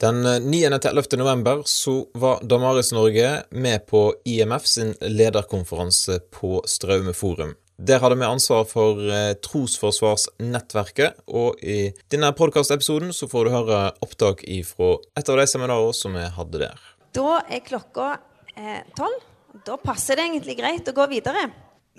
[0.00, 1.16] Den 9.-11.
[1.16, 7.52] november så var Damaris Norge med på IMF sin lederkonferanse på Straume forum.
[7.76, 13.80] Der hadde vi ansvar for eh, Trosforsvarsnettverket, og i denne podkastepisoden så får du høre
[14.00, 14.40] opptak
[14.70, 14.88] fra
[15.20, 16.86] et av de seminarene som vi hadde der.
[17.12, 18.14] Da er klokka
[18.56, 19.20] eh, tolv.
[19.52, 21.44] Eh, da passer det egentlig greit å gå videre.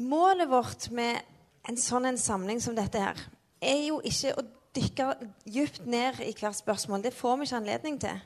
[0.01, 1.21] Målet vårt med
[1.69, 3.21] en sånn en samling som dette her,
[3.61, 5.07] er jo ikke å dykke
[5.45, 7.03] dypt ned i hvert spørsmål.
[7.03, 8.21] Det får vi ikke anledning til.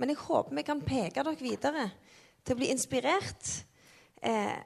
[0.00, 1.90] Men jeg håper vi kan peke dere videre
[2.42, 3.50] til å bli inspirert,
[4.22, 4.58] eh,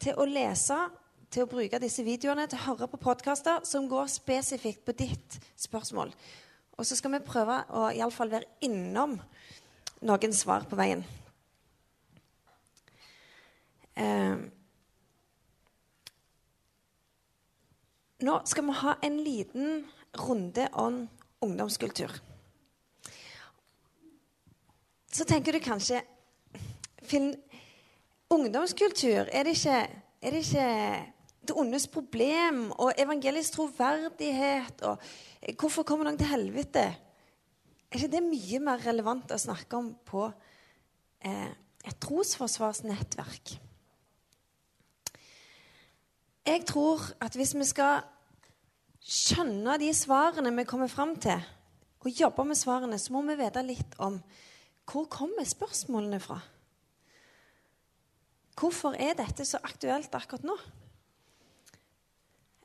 [0.00, 0.78] til å lese,
[1.30, 5.38] til å bruke disse videoene, til å høre på podkaster som går spesifikt på ditt
[5.56, 6.12] spørsmål.
[6.78, 9.20] Og så skal vi prøve å iallfall være innom
[10.00, 11.04] noen svar på veien.
[14.00, 14.36] Eh,
[18.24, 19.84] nå skal vi ha en liten
[20.18, 21.02] runde om
[21.40, 22.12] ungdomskultur.
[25.10, 26.02] Så tenker du kanskje
[27.02, 27.32] Finn,
[28.30, 29.78] Ungdomskultur, er det, ikke,
[30.22, 30.66] er det ikke
[31.48, 35.02] det ondes problem og evangelisk troverdighet og
[35.58, 36.82] Hvorfor kommer noen til helvete?
[37.90, 40.26] Er ikke det mye mer relevant å snakke om på
[41.24, 41.48] eh,
[41.88, 43.54] et trosforsvarsnettverk?
[46.44, 48.04] Jeg tror at hvis vi skal
[49.10, 51.40] skjønne de svarene vi kommer fram til,
[52.00, 54.20] og jobbe med svarene, så må vi vite litt om
[54.90, 56.38] hvor kommer spørsmålene fra.
[58.60, 60.56] Hvorfor er dette så aktuelt akkurat nå?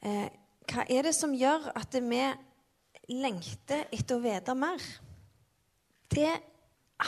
[0.05, 0.27] Eh,
[0.69, 2.23] hva er det som gjør at vi
[3.13, 4.81] lengter etter å vite mer?
[6.11, 6.31] Det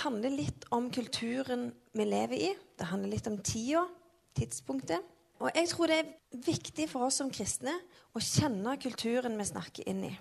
[0.04, 2.54] handler litt om kulturen vi lever i.
[2.78, 3.86] Det handler litt om tida,
[4.38, 5.17] tidspunktet.
[5.38, 7.74] Og jeg tror det er viktig for oss som kristne
[8.18, 10.14] å kjenne kulturen vi snakker inn i.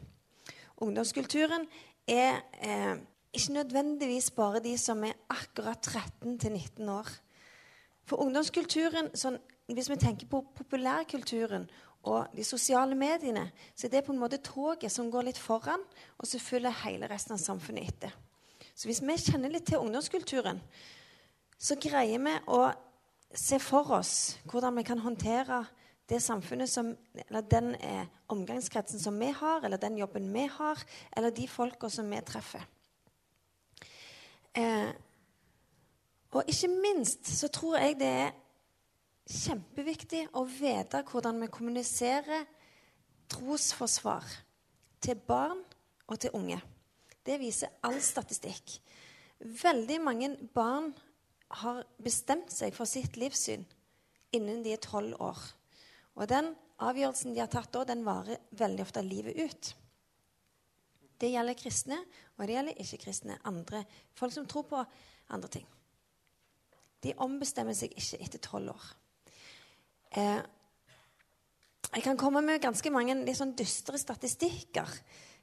[0.85, 1.65] Ungdomskulturen
[2.07, 2.99] er eh,
[3.33, 7.09] ikke nødvendigvis bare de som er akkurat 13 19 år.
[8.07, 9.39] For ungdomskulturen, sånn,
[9.73, 11.65] hvis vi tenker på populærkulturen
[12.07, 15.83] og de sosiale mediene, så er det på en måte toget som går litt foran,
[16.21, 18.13] og så følger hele resten av samfunnet etter.
[18.77, 20.61] Så hvis vi kjenner litt til ungdomskulturen,
[21.59, 22.61] så greier vi å
[23.35, 25.65] se for oss hvordan vi kan håndtere
[26.09, 26.93] det samfunnet som,
[27.27, 30.83] eller den eh, omgangskretsen som vi har, eller den jobben vi har,
[31.17, 32.63] eller de folka som vi treffer.
[34.55, 34.93] Eh,
[36.31, 38.35] og ikke minst så tror jeg det er
[39.27, 42.47] kjempeviktig å vite hvordan vi kommuniserer
[43.33, 44.27] trosforsvar
[45.03, 45.63] til barn
[46.07, 46.61] og til unge.
[47.27, 48.77] Det viser all statistikk.
[49.41, 50.93] Veldig mange barn
[51.49, 53.65] har bestemt seg for sitt livssyn
[54.35, 55.41] innen de er tolv år.
[56.17, 56.53] Og den
[56.83, 59.71] avgjørelsen de har tatt da, den varer veldig ofte livet ut.
[61.17, 61.99] Det gjelder kristne,
[62.37, 63.39] og det gjelder ikke-kristne.
[63.45, 63.85] andre,
[64.15, 64.85] Folk som tror på
[65.29, 65.67] andre ting.
[67.03, 68.85] De ombestemmer seg ikke etter tolv år.
[70.17, 70.43] Eh,
[71.95, 74.91] jeg kan komme med ganske mange litt sånn dystre statistikker.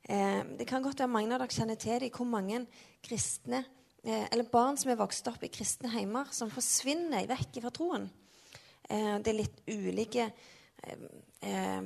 [0.04, 2.66] Eh, det kan godt være mange av dere kjenner til det, hvor mange
[3.02, 3.64] kristne
[4.04, 8.10] eller barn som er vokst opp i kristne heimer, som forsvinner vekk fra troen.
[8.90, 10.28] Eh, det er litt ulike
[10.84, 11.86] eh,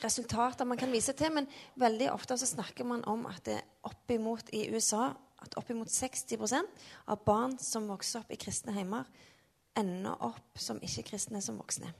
[0.00, 1.48] resultater man kan vise til, men
[1.80, 7.24] veldig ofte så snakker man om at det oppimot i USA at oppimot 60% av
[7.26, 9.06] barn som vokser opp i kristne heimer,
[9.78, 11.92] ender opp som ikke-kristne som voksne.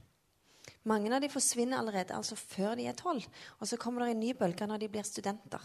[0.89, 3.25] Mange av de forsvinner allerede altså før de er tolv.
[3.61, 5.63] Og så kommer det en ny bølge når de blir studenter.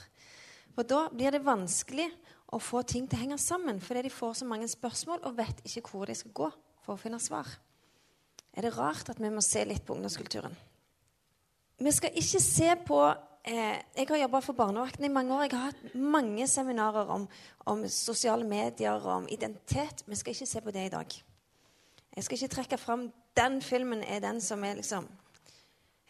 [0.73, 2.09] For da blir det vanskelig
[2.53, 5.63] å få ting til å henge sammen fordi de får så mange spørsmål og vet
[5.65, 6.49] ikke hvor de skal gå
[6.83, 7.49] for å finne svar.
[8.53, 10.53] Er det rart at vi må se litt på ungdomskulturen?
[11.81, 15.47] Vi skal ikke se på eh, Jeg har jobba for Barnevakten i mange år.
[15.47, 17.25] Jeg har hatt mange seminarer om,
[17.65, 20.05] om sosiale medier og om identitet.
[20.05, 21.17] Vi skal ikke se på det i dag.
[22.13, 25.07] Jeg skal ikke trekke fram den filmen er den som er liksom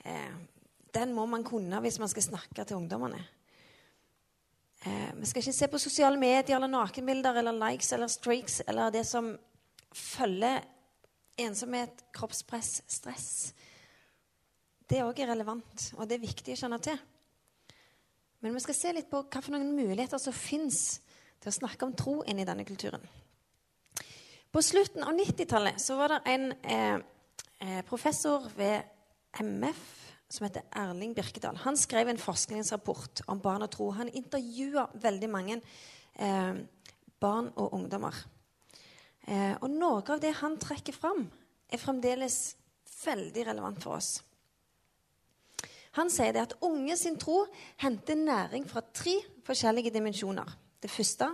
[0.03, 0.35] eh,
[0.93, 3.23] Den må man kunne hvis man skal snakke til ungdommene.
[4.85, 8.91] Eh, vi skal ikke se på sosiale medier eller nakenbilder eller likes eller streaks eller
[8.91, 9.31] det som
[9.95, 10.59] følger
[11.39, 13.29] ensomhet, kroppspress, stress.
[14.89, 16.99] Det òg er relevant, og det er viktig å kjenne til.
[18.43, 20.99] Men vi skal se litt på hva for noen muligheter som fins
[21.39, 23.01] til å snakke om tro inni denne kulturen.
[24.53, 26.97] På slutten av 90-tallet var det en eh,
[27.63, 28.83] eh professor ved
[29.39, 31.59] MF som heter Erling Birkedal.
[31.61, 33.91] Han skrev en forskningsrapport om barn og tro.
[33.93, 35.59] Han intervjua veldig mange
[36.17, 36.55] eh,
[37.21, 38.17] barn og ungdommer.
[39.27, 41.27] Eh, og noe av det han trekker fram,
[41.69, 42.55] er fremdeles
[43.03, 44.15] veldig relevant for oss.
[45.99, 47.43] Han sier det at unge sin tro
[47.83, 50.49] henter næring fra tre forskjellige dimensjoner.
[50.81, 51.29] Det første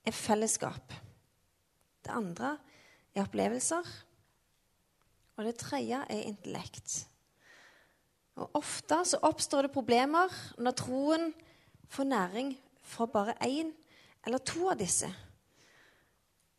[0.00, 0.96] er fellesskap.
[2.00, 2.56] Det andre
[3.12, 3.84] er opplevelser.
[5.36, 7.09] Og det tredje er intellekt.
[8.40, 11.30] Og Ofte så oppstår det problemer når troen
[11.90, 12.54] får næring
[12.86, 13.72] fra bare én
[14.26, 15.08] eller to av disse.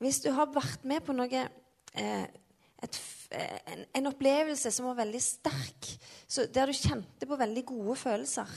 [0.01, 1.43] Hvis du har vært med på noe
[1.93, 2.25] eh,
[2.81, 2.97] et,
[3.37, 5.89] en, en, opplevelse som var veldig sterk,
[6.53, 8.49] der du kjente på veldig gode følelser,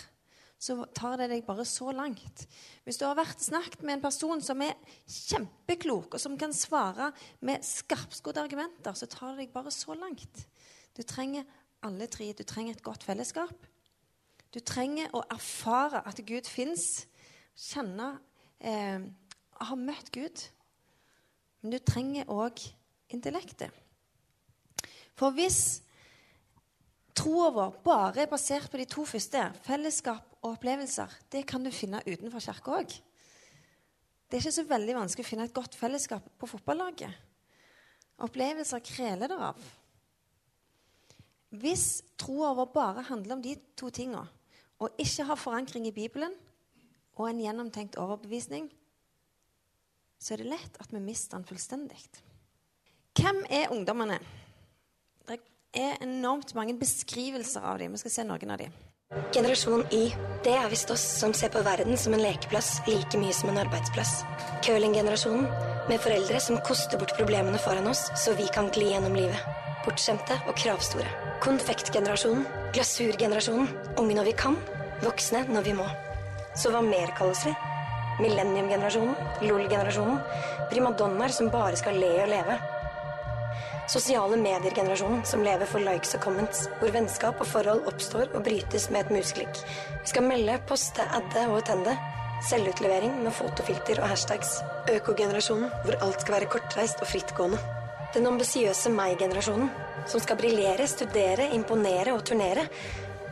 [0.65, 2.47] så tar det deg bare så langt.
[2.87, 7.11] Hvis du har vært snakket med en person som er kjempeklok, og som kan svare
[7.44, 10.47] med skarpskodde argumenter, så tar det deg bare så langt.
[10.97, 11.44] Du trenger
[11.86, 12.32] alle tre.
[12.32, 13.69] Du trenger et godt fellesskap.
[14.54, 17.06] Du trenger å erfare at Gud fins.
[17.54, 18.16] Kjenne
[18.60, 19.04] eh,
[19.64, 20.40] Ha møtt Gud.
[21.62, 22.60] Men du trenger òg
[23.14, 23.70] intellektet.
[25.14, 25.81] For hvis
[27.14, 31.70] troa vår bare er basert på de to første, fellesskap og opplevelser, det kan du
[31.72, 32.96] finne utenfor kirka òg.
[34.26, 37.14] Det er ikke så veldig vanskelig å finne et godt fellesskap på fotballaget.
[38.25, 39.70] Opplevelser kreler det av.
[41.55, 44.25] Hvis troa vår bare handler om de to tinga,
[44.83, 46.33] og ikke har forankring i Bibelen
[47.15, 48.67] og en gjennomtenkt overbevisning,
[50.19, 52.01] så er det lett at vi mister den fullstendig.
[53.15, 54.19] Hvem er ungdommene?
[55.29, 55.39] Det
[55.75, 57.95] er enormt mange beskrivelser av dem.
[57.95, 58.75] Vi skal se noen av dem.
[59.35, 60.09] Generasjon Y,
[60.43, 63.61] det er visst oss som ser på verden som en lekeplass like mye som en
[63.62, 64.23] arbeidsplass.
[64.67, 65.47] Curlinggenerasjonen,
[65.88, 69.40] med foreldre som koster bort problemene foran oss, så vi kan gli gjennom livet.
[69.84, 71.10] Bortskjemte og kravstore.
[71.44, 73.69] Konfektgenerasjonen, glasurgenerasjonen,
[74.00, 74.56] unge når vi kan,
[75.04, 75.88] voksne når vi må.
[76.56, 77.52] Så hva mer kalles vi?
[78.22, 80.22] Millenniumgenerasjonen, LOL-generasjonen,
[80.70, 82.56] primadonnaer som bare skal le og leve.
[83.90, 88.88] Sosiale medier-generasjonen som lever for likes og comments, hvor vennskap og forhold oppstår og brytes
[88.94, 89.64] med et musklikk.
[90.00, 91.98] Vi skal melde, poste, adde og attende.
[92.42, 94.58] Selvutlevering med fotofilter og hashtags.
[94.92, 97.60] Økogenerasjonen, hvor alt skal være kortreist og frittgående.
[98.14, 99.70] Den ambisiøse meg-generasjonen,
[100.10, 102.66] som skal briljere, studere, imponere og turnere.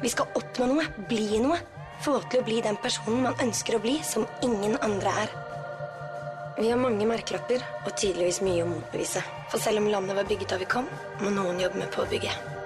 [0.03, 1.59] Vi skal oppnå noe, bli noe.
[2.03, 5.37] Få til å bli den personen man ønsker å bli, som ingen andre er.
[6.59, 9.23] Vi har mange merkelapper og tydeligvis mye å motbevise.
[9.53, 10.89] For selv om landet var bygget da vi kom,
[11.23, 12.62] må noen jobbe med påbygget.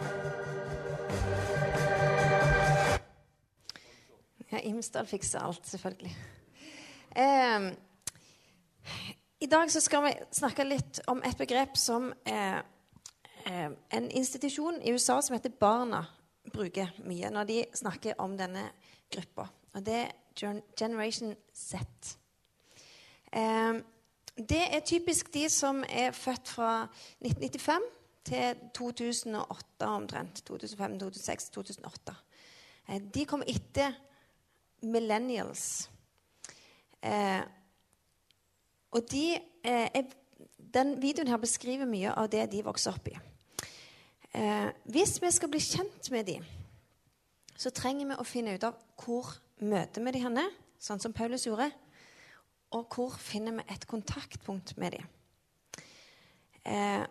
[4.77, 6.11] Ja, Imsdal fikser alt, selvfølgelig.
[7.17, 7.73] Eh,
[9.41, 12.59] I dag skal vi snakke litt om et begrep som eh,
[13.49, 16.03] eh, en institusjon i USA som heter Barna,
[16.53, 18.67] bruker mye når de snakker om denne
[19.09, 19.49] gruppa.
[19.73, 21.81] Og det er Generation Z.
[23.33, 23.81] Eh,
[24.37, 26.73] det er typisk de som er født fra
[27.25, 27.93] 1995
[28.29, 30.45] til 2008 omtrent.
[30.45, 32.23] 2005, 2006, 2008.
[33.15, 33.97] De kom etter
[34.83, 35.89] millennials.
[37.03, 37.43] Eh,
[38.97, 40.05] og de, eh, er,
[40.75, 43.17] den videoen her beskriver mye av det de vokser opp i.
[44.37, 46.45] Eh, hvis vi skal bli kjent med dem,
[47.57, 49.31] så trenger vi å finne ut av hvor
[49.65, 50.45] møter vi de henne,
[50.79, 51.71] sånn som Paulus gjorde.
[52.77, 55.07] Og hvor finner vi et kontaktpunkt med dem?
[56.67, 57.07] Eh,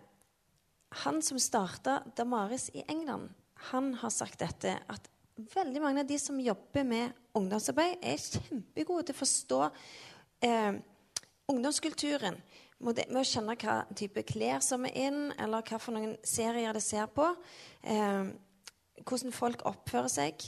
[1.05, 3.31] han som starta Damaris i England,
[3.71, 9.09] han har sagt dette at veldig mange av de som jobber med ungdomsarbeid, er kjempegode
[9.09, 9.61] til å forstå
[10.47, 10.77] eh,
[11.51, 12.39] ungdomskulturen.
[12.85, 16.83] Med å kjenne hva type klær som er inn, eller hva for noen serier de
[16.83, 17.27] ser på.
[17.83, 18.31] Eh,
[19.03, 20.45] hvordan folk oppfører seg.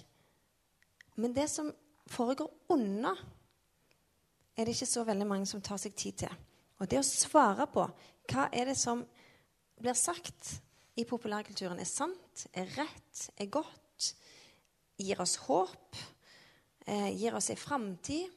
[1.18, 1.72] Men det som
[2.12, 3.16] foregår unna
[4.58, 6.38] er det ikke så veldig mange som tar seg tid til.
[6.78, 7.84] Og det å svare på
[8.28, 9.04] hva er det som
[9.78, 10.58] blir sagt
[10.98, 13.87] i populærkulturen, er sant, er rett, er godt,
[14.98, 15.96] gir oss håp,
[16.86, 18.34] eh, gir oss en framtid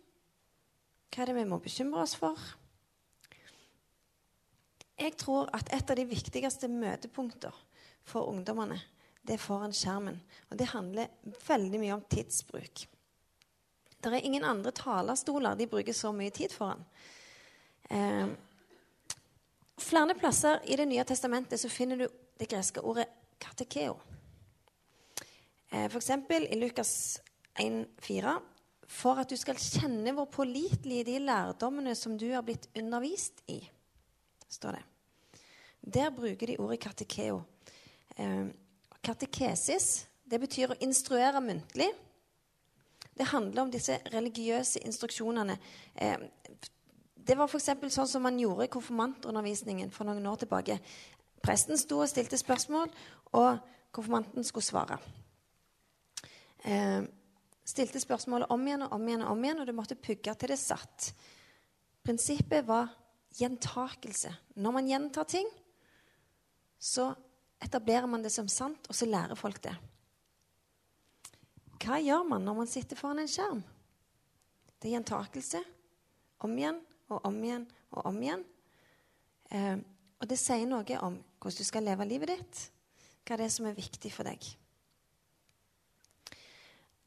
[1.11, 2.39] Hva er det vi må bekymre oss for?
[5.01, 7.57] Jeg tror at et av de viktigste møtepunkter
[8.07, 8.77] for ungdommene,
[9.27, 10.21] det er foran skjermen.
[10.51, 11.11] Og det handler
[11.49, 12.85] veldig mye om tidsbruk.
[14.01, 16.85] Det er ingen andre talerstoler de bruker så mye tid foran.
[17.91, 18.29] Eh,
[19.81, 23.09] flere plasser i Det nye testamentet så finner du det greske ordet
[23.41, 23.99] katekeo.
[25.71, 26.11] Eh, F.eks.
[26.51, 27.21] i Lukas
[27.59, 28.41] 1,4.:
[28.91, 33.61] For at du skal kjenne hvor pålitelige de lærdommene som du har blitt undervist i,
[34.49, 34.85] står det.
[35.95, 37.43] Der bruker de ordet katekeo.
[38.19, 38.51] Eh,
[39.03, 41.89] katekesis det betyr å instruere muntlig.
[43.17, 45.57] Det handler om disse religiøse instruksjonene.
[45.95, 46.27] Eh,
[47.15, 47.71] det var f.eks.
[47.95, 50.79] sånn som man gjorde i konfirmantundervisningen for noen år tilbake.
[51.43, 52.91] Presten sto og stilte spørsmål,
[53.39, 53.59] og
[53.95, 54.99] konfirmanten skulle svare.
[56.65, 57.03] Eh,
[57.65, 60.53] stilte spørsmålet om igjen og om igjen, og om igjen, og du måtte pugge til
[60.53, 61.13] det satt.
[62.05, 62.91] Prinsippet var
[63.39, 64.33] gjentakelse.
[64.57, 65.49] Når man gjentar ting,
[66.81, 67.11] så
[67.61, 69.75] etablerer man det som sant, og så lærer folk det.
[71.81, 73.63] Hva gjør man når man sitter foran en skjerm?
[74.81, 75.61] Det er gjentakelse.
[76.41, 76.81] Om igjen
[77.13, 78.45] og om igjen og om igjen.
[79.53, 79.77] Eh,
[80.21, 82.65] og det sier noe om hvordan du skal leve livet ditt,
[83.25, 84.45] hva det er som er viktig for deg.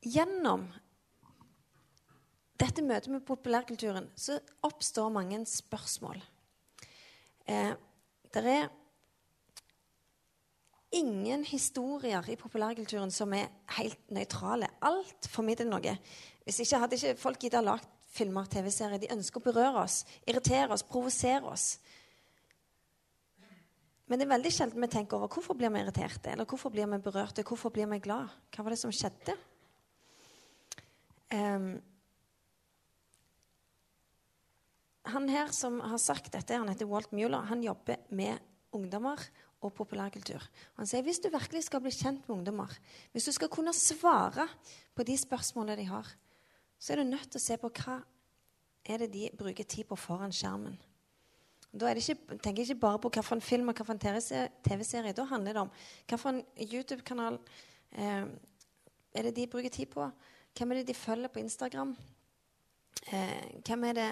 [0.03, 0.67] Gjennom
[2.59, 6.19] dette møtet med populærkulturen så oppstår mange spørsmål.
[7.47, 7.73] Eh,
[8.33, 8.69] det er
[10.93, 14.69] ingen historier i populærkulturen som er helt nøytrale.
[14.85, 15.97] Alt formidler noe.
[16.45, 19.01] Hvis ikke hadde ikke folk giddet lagd filmer, TV-serier.
[19.01, 21.67] De ønsker å berøre oss, irritere oss, provosere oss.
[24.05, 26.89] Men det er veldig sjelden vi tenker over hvorfor blir vi irriterte, eller hvorfor blir
[26.91, 28.29] vi berørte, hvorfor blir vi glad?
[28.53, 29.33] Hva var det som skjedde?
[31.33, 31.81] Um,
[35.09, 37.49] han her som har sagt dette, han heter Walt Mueller.
[37.49, 38.39] Han jobber med
[38.73, 39.19] ungdommer
[39.63, 40.43] og populærkultur.
[40.77, 42.71] Han sier hvis du virkelig skal bli kjent med ungdommer,
[43.11, 44.47] hvis du skal kunne svare
[44.95, 46.07] på de spørsmålene de har,
[46.79, 47.99] så er du nødt til å se på hva
[48.83, 50.75] er det de bruker tid på foran skjermen.
[51.73, 54.01] Da ikke, tenker jeg ikke bare på hvilken film og hvilken
[54.67, 55.15] TV-serie.
[55.15, 55.71] Da handler det om
[56.11, 57.39] hvilken YouTube-kanal
[57.97, 58.27] eh,
[59.13, 60.05] er det de bruker tid på.
[60.53, 61.95] Hvem er det de følger på Instagram?
[63.09, 64.09] Eh, hvem er det,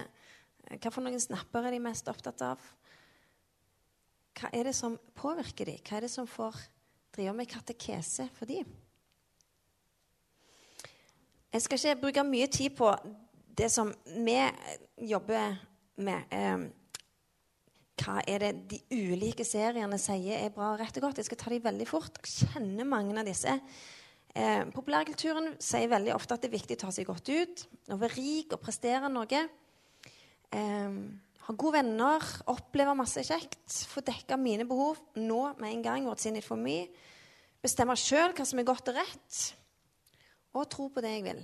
[0.74, 2.64] hva for noen snapper er de mest opptatt av?
[4.40, 5.78] Hva er det som påvirker dem?
[5.86, 6.58] Hva er det som får
[7.14, 8.70] drive med katekese for dem?
[11.52, 12.90] Jeg skal ikke bruke mye tid på
[13.60, 13.92] det som
[14.26, 14.38] vi
[15.12, 15.58] jobber
[16.02, 16.32] med.
[16.32, 16.70] Eh,
[18.02, 18.80] hva er det de
[19.12, 21.20] ulike seriene sier er bra og rett og godt.
[21.22, 22.18] Jeg skal ta dem veldig fort.
[22.24, 23.60] Jeg kjenner mange av disse.
[24.32, 27.98] Eh, populærkulturen sier veldig ofte at det er viktig å ta seg godt ut, å
[28.00, 29.42] være rik og prestere noe.
[30.56, 31.00] Eh,
[31.42, 36.06] ha gode venner, oppleve masse kjekt, få dekka mine behov nå med en gang.
[36.08, 36.86] What's in for me?
[37.62, 39.40] Bestemme sjøl hva som er godt og rett,
[40.56, 41.42] og tro på det jeg vil.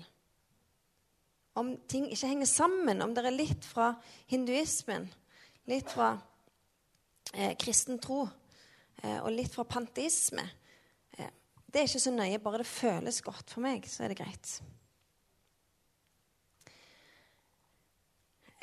[1.58, 3.91] Om ting ikke henger sammen, om det er litt fra
[4.29, 5.10] hinduismen,
[5.67, 6.13] litt fra
[7.34, 8.24] eh, kristen tro
[9.01, 10.46] eh, og litt fra panteisme.
[11.67, 14.51] Det er ikke så nøye, bare det føles godt for meg, så er det greit.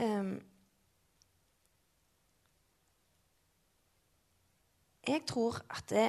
[0.00, 0.40] Um,
[5.06, 6.06] jeg tror at det,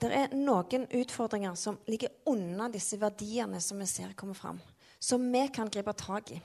[0.00, 4.62] det, er noen utfordringer som ligger unna disse verdiene som vi ser komme fram,
[4.98, 6.40] som vi kan gripe tak i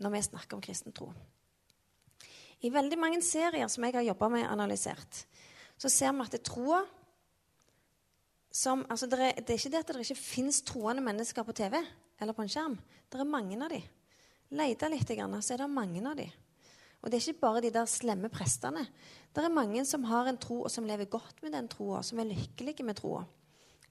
[0.00, 1.10] når vi snakker om kristen tro.
[2.64, 5.24] I veldig mange serier som jeg har jobba med analysert,
[5.76, 6.82] så ser vi at troa
[8.56, 11.54] som, altså det, er, det er ikke det at det ikke fins troende mennesker på
[11.56, 12.76] TV eller på en skjerm.
[13.12, 13.84] Det er mange av dem.
[14.56, 16.32] Leter litt, så er det mange av dem.
[17.02, 18.86] Og det er ikke bare de der slemme prestene.
[19.34, 22.18] Det er mange som har en tro, og som lever godt med den troa, som
[22.22, 23.26] er lykkelige med troa.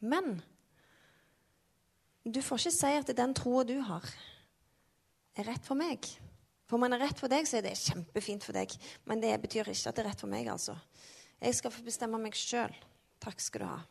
[0.01, 0.39] Men
[2.25, 4.09] du får ikke si at den troa du har,
[5.37, 6.09] er rett for meg.
[6.65, 8.73] For om man er rett for deg, så er det kjempefint for deg.
[9.05, 10.73] Men det betyr ikke at det er rett for meg, altså.
[11.37, 12.73] Jeg skal få bestemme meg sjøl.
[13.21, 13.83] Takk skal du ha.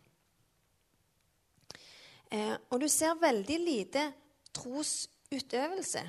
[2.34, 4.04] Eh, og du ser veldig lite
[4.56, 6.02] trosutøvelse.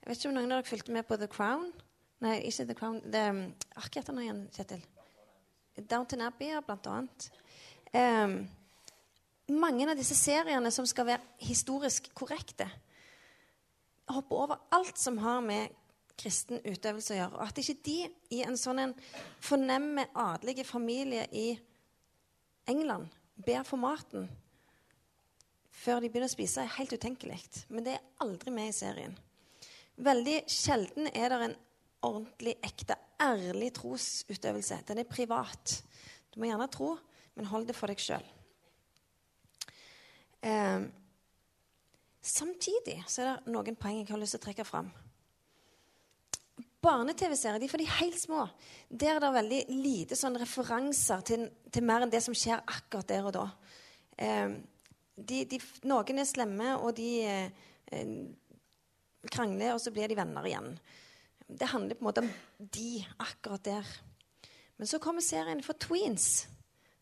[0.00, 1.70] Jeg vet ikke om noen av dere fulgte med på The Crown?
[2.20, 2.98] Nei, ikke The Crown.
[3.00, 4.82] Det, er Ark heter den igjen, Kjetil.
[5.80, 7.28] Downton Abbey, blant annet.
[7.96, 8.34] Eh,
[9.50, 12.68] mange av disse seriene som skal være historisk korrekte,
[14.10, 15.76] hopper over alt som har med
[16.20, 17.38] kristen utøvelse å gjøre.
[17.38, 17.96] Og at ikke de
[18.36, 18.94] i en sånn en
[19.40, 21.54] fornemme adelige familie i
[22.68, 23.08] England
[23.40, 24.28] ber for maten
[25.80, 27.40] før de begynner å spise, er helt utenkelig.
[27.72, 29.16] Men det er aldri med i serien.
[30.00, 31.56] Veldig sjelden er det en
[32.08, 34.80] ordentlig, ekte, ærlig trosutøvelse.
[34.88, 35.80] Den er privat.
[36.32, 36.94] Du må gjerne tro,
[37.36, 38.24] men hold det for deg sjøl.
[40.40, 40.88] Eh,
[42.24, 44.88] samtidig så er det noen poeng jeg har lyst til å trekke fram
[46.80, 48.46] barne-TV-serier for de helt små,
[48.88, 53.08] der er det veldig lite sånn referanser til, til, mer enn det som skjer akkurat
[53.10, 53.46] der og da.
[54.16, 54.54] Eh,
[55.26, 55.58] de, de,
[55.88, 58.12] noen er slemme, og de eh,
[59.30, 60.72] krangler, og så blir de venner igjen.
[61.50, 62.30] Det handler på en måte om
[62.76, 63.94] de akkurat der.
[64.78, 66.46] Men så kommer serien for tweens,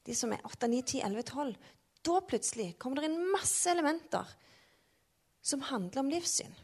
[0.09, 1.75] de som er 8, 9, 10, 11, 12.
[2.09, 4.31] Da plutselig kommer det inn masse elementer
[5.45, 6.55] som handler om livssyn.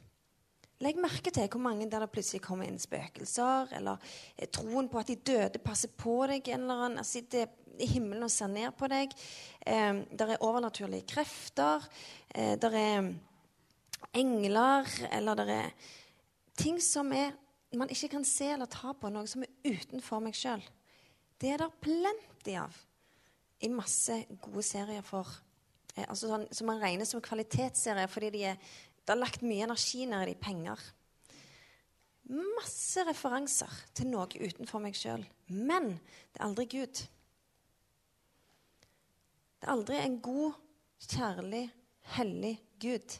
[0.83, 4.01] Legg merke til hvor mange der det plutselig kommer inn spøkelser, eller
[4.37, 7.47] eh, troen på at de døde passer på deg, eller annen, sitter
[7.79, 9.15] i himmelen og ser ned på deg.
[9.67, 11.87] Eh, der er overnaturlige krefter.
[12.35, 13.13] Eh, der er
[14.15, 15.73] engler, eller der er
[16.59, 17.33] ting som er
[17.79, 20.63] man ikke kan se eller ta på, noe som er utenfor meg sjøl.
[21.41, 22.77] Det er det plenty av
[23.65, 25.29] i masse gode serier for
[25.97, 29.67] eh, altså sånn, Som man regner som kvalitetsserier fordi de er, det er lagt mye
[29.67, 30.81] energi ned i de penger.
[32.33, 35.27] Masse referanser til noe utenfor meg sjøl.
[35.53, 35.91] Men
[36.33, 37.03] det er aldri Gud.
[39.61, 40.57] Det er aldri en god,
[41.05, 41.67] kjærlig,
[42.17, 43.19] hellig Gud.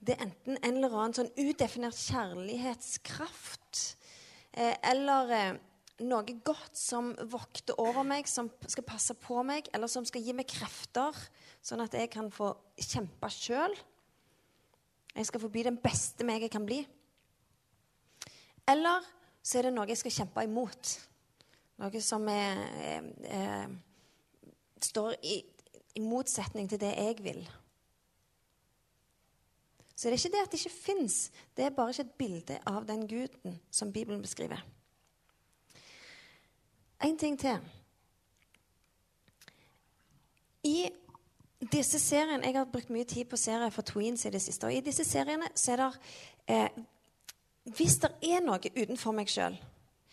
[0.00, 3.82] Det er enten en eller annen sånn udefinert kjærlighetskraft
[4.56, 5.58] eh, eller eh,
[6.08, 10.32] noe godt som vokter over meg, som skal passe på meg, eller som skal gi
[10.36, 11.16] meg krefter,
[11.62, 13.76] sånn at jeg kan få kjempe sjøl.
[15.14, 16.80] Jeg skal få bli den beste meg jeg kan bli.
[18.70, 19.06] Eller
[19.42, 20.96] så er det noe jeg skal kjempe imot.
[21.80, 23.72] Noe som er, er, er,
[24.84, 25.40] står i,
[25.96, 27.42] i motsetning til det jeg vil.
[29.96, 31.16] Så det er ikke det at det ikke fins,
[31.56, 34.62] det er bare ikke et bilde av den guden som Bibelen beskriver.
[37.04, 37.58] En ting til.
[40.64, 40.88] I
[41.60, 44.66] disse seriene, Jeg har brukt mye tid på serier for tweens i det siste.
[44.66, 45.90] og I disse seriene så er det
[46.48, 46.68] eh,
[47.76, 49.58] Hvis det er noe utenfor meg sjøl,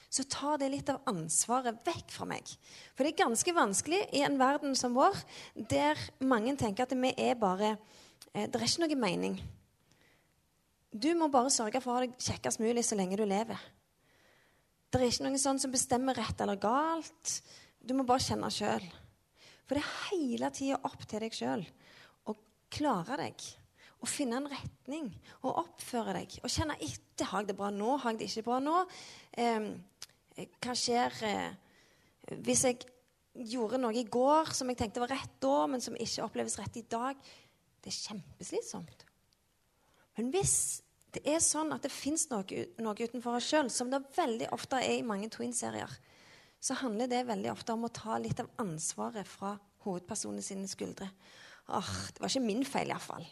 [0.10, 2.44] så tar det litt av ansvaret vekk fra meg.
[2.96, 5.16] For det er ganske vanskelig i en verden som vår,
[5.56, 7.77] der mange tenker at vi er bare
[8.34, 9.39] eh, Det er ikke noe mening.
[10.92, 13.60] Du må bare sørge for å ha det kjekkest mulig så lenge du lever.
[14.92, 17.42] Det er ikke noen sånn som bestemmer rett eller galt.
[17.84, 18.86] Du må bare kjenne sjøl.
[19.67, 21.63] For det er hele tida opp til deg sjøl
[22.27, 22.36] å
[22.74, 23.47] klare deg.
[23.97, 25.09] Å finne en retning
[25.41, 26.38] og oppføre deg.
[26.43, 27.27] Og kjenne etter.
[27.27, 27.95] Har jeg det bra nå?
[27.97, 28.81] Har jeg det ikke bra nå?
[29.41, 29.71] Eh,
[30.62, 31.50] hva skjer eh,
[32.45, 32.83] hvis jeg
[33.47, 36.79] gjorde noe i går som jeg tenkte var rett da, men som ikke oppleves rett
[36.79, 37.17] i dag?
[37.81, 39.05] Det er kjempeslitsomt.
[40.17, 40.57] Men hvis
[41.15, 44.81] det er sånn at det fins noe, noe, utenfor oss sjøl, som det veldig ofte
[44.83, 45.93] er i mange Twin-serier,
[46.60, 51.10] så handler det veldig ofte om å ta litt av ansvaret fra hovedpersonene sine skuldre.
[51.67, 53.28] Åh, Det var ikke min feil, iallfall.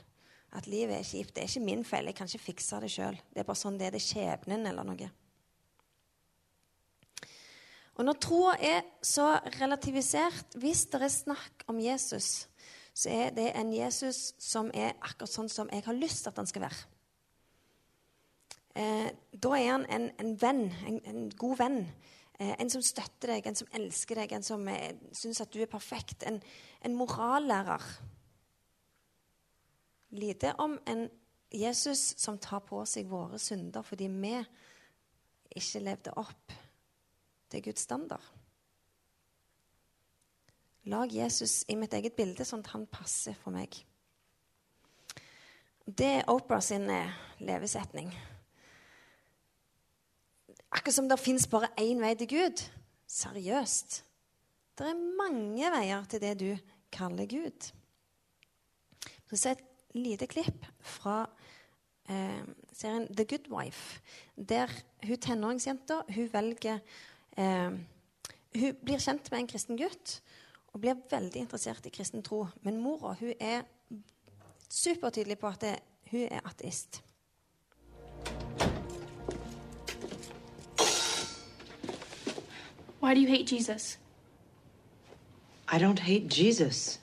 [0.56, 1.36] At livet er kjipt.
[1.36, 2.06] Det er ikke min feil.
[2.06, 3.18] Jeg kan ikke fikse det sjøl.
[3.34, 3.96] Det er bare sånn det er.
[3.96, 5.10] Det er skjebnen eller noe.
[7.96, 12.48] Og når troa er så relativisert, hvis det er snakk om Jesus,
[12.96, 16.42] så er det en Jesus som er akkurat sånn som jeg har lyst til at
[16.42, 16.82] han skal være.
[18.76, 21.80] Eh, da er han en, en venn, en, en, god venn.
[22.40, 25.62] Eh, en som støtter deg, en som elsker deg, en som eh, syns at du
[25.64, 26.26] er perfekt.
[26.28, 26.42] En,
[26.84, 27.86] en morallærer.
[30.16, 31.08] Lite om en
[31.56, 34.34] Jesus som tar på seg våre synder fordi vi
[35.56, 36.56] ikke levde opp
[37.52, 38.24] til Guds standard.
[40.92, 43.80] Lag Jesus i mitt eget bilde, sånn at han passer for meg.
[45.86, 48.12] Det er Opera sin eh, levesetning.
[50.76, 52.62] Akkurat som det fins bare én vei til Gud.
[53.08, 54.02] Seriøst.
[54.76, 56.50] Det er mange veier til det du
[56.92, 57.70] kaller Gud.
[59.30, 59.64] Så se et
[59.96, 61.22] lite klipp fra
[62.12, 62.44] eh,
[62.76, 64.02] serien The Good Wife,
[64.36, 64.72] der
[65.06, 66.80] hun tenåringsjenta hun velger
[67.38, 67.72] eh,
[68.56, 70.20] Hun blir kjent med en kristen gutt
[70.72, 72.46] og blir veldig interessert i kristen tro.
[72.64, 73.64] Men mora hun er
[74.70, 75.76] supertydelig på at det,
[76.12, 77.05] hun er ateist.
[83.06, 84.00] Why do you hate Jesus?
[85.70, 86.98] I don't hate Jesus.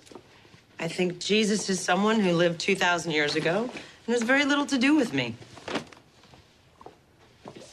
[0.81, 4.79] I think Jesus is someone who lived 2,000 years ago and has very little to
[4.79, 5.37] do with me.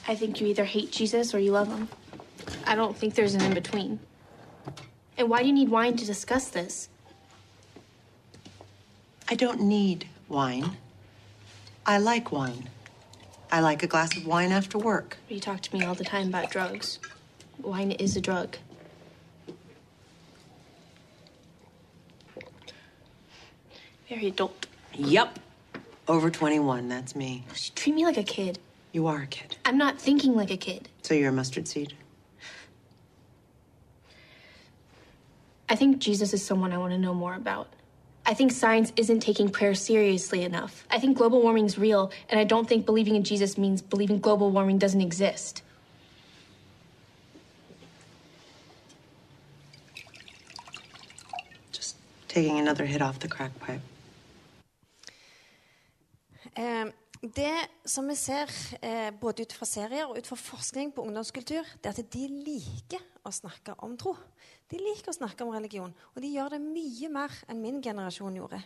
[0.08, 1.90] I think you either hate Jesus or you love him.
[2.68, 4.00] I don't think there's an in between.
[5.18, 6.88] And why do you need wine to discuss this?
[9.28, 10.78] I don't need wine.
[11.84, 12.70] I like wine.
[13.52, 15.18] I like a glass of wine after work.
[15.30, 17.00] You talk to me all the time about drugs.
[17.62, 18.58] Wine is a drug.
[24.08, 24.66] Very adult.
[24.96, 25.40] Yep.
[26.08, 27.44] Over 21, that's me.
[27.50, 28.58] You treat me like a kid.
[28.92, 29.58] You are a kid.
[29.66, 30.90] I'm not thinking like a kid.
[31.04, 31.94] So you're a mustard seed?
[35.70, 37.68] I think Jesus is someone I want to know more about.
[38.26, 40.88] I think science isn't taking prayer seriously enough.
[40.90, 44.20] I think global warming is real, and I don't think believing in Jesus means believing
[44.20, 45.62] global warming doesn't exist.
[52.30, 53.82] Taking another hit off the crack pipe.
[56.54, 56.86] Eh,
[57.22, 58.50] det som vi ser
[58.82, 62.28] eh, både ut fra serier og ut fra forskning på ungdomskultur, det er at de
[62.32, 64.14] liker å snakke om tro.
[64.72, 68.40] De liker å snakke om religion, og de gjør det mye mer enn min generasjon
[68.40, 68.62] gjorde.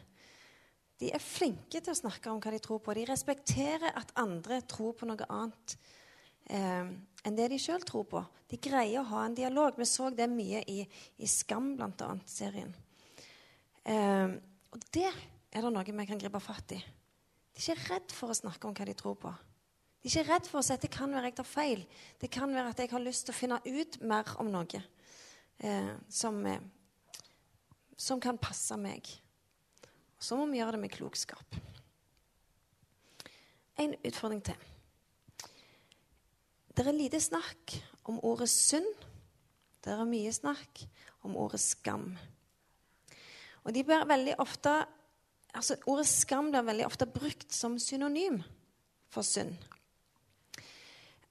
[1.02, 2.94] De er flinke til å snakke om hva de tror på.
[2.94, 5.76] De respekterer at andre tror på noe annet
[6.54, 6.94] eh,
[7.26, 8.22] enn det de sjøl tror på.
[8.52, 9.80] De greier å ha en dialog.
[9.80, 10.84] Vi så det mye i,
[11.18, 12.76] i Skam, annet, serien.
[13.84, 14.36] Eh,
[14.74, 16.80] og det er det noe vi kan gripe fatt i.
[17.54, 19.34] De er ikke redd for å snakke om hva de tror på.
[20.02, 21.84] De er ikke redd for å si at det kan være jeg tar feil.
[22.20, 24.82] Det kan være at jeg har lyst til å finne ut mer om noe
[25.60, 26.64] eh, som, eh,
[27.96, 29.08] som kan passe meg.
[30.20, 31.60] Så må vi gjøre det med klokskap.
[33.80, 34.70] En utfordring til.
[36.74, 37.76] Det er lite snakk
[38.10, 38.88] om ordet synd.
[39.84, 40.86] Det er mye snakk
[41.28, 42.14] om ordet skam.
[43.64, 44.74] Og de blir veldig ofte
[45.54, 48.40] altså Ordet skam blir veldig ofte brukt som synonym
[49.14, 49.54] for synd.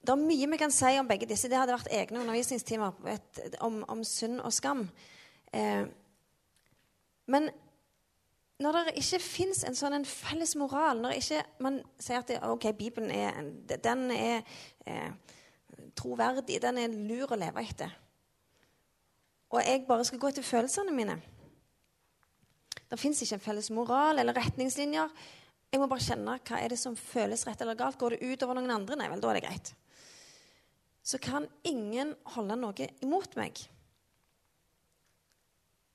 [0.02, 1.48] Det er mye vi kan si om begge disse.
[1.50, 3.18] Det hadde vært egne undervisningstimer
[3.62, 4.84] om, om synd og skam.
[5.54, 5.84] Eh,
[7.30, 7.50] men
[8.62, 12.38] når det ikke fins en sånn en felles moral, når ikke man sier at det,
[12.46, 13.42] ok, Bibelen er,
[13.82, 14.42] den er
[14.86, 15.10] eh,
[15.98, 17.94] troverdig, den er lur å leve etter,
[19.52, 21.18] og jeg bare skal gå etter følelsene mine
[22.92, 25.12] Det fins ikke en felles moral eller retningslinjer.
[25.72, 27.96] Jeg må bare kjenne hva er det som føles rett eller galt.
[27.96, 28.98] Går det ut over noen andre?
[29.00, 29.70] Nei vel, da er det greit.
[31.00, 33.56] Så kan ingen holde noe imot meg.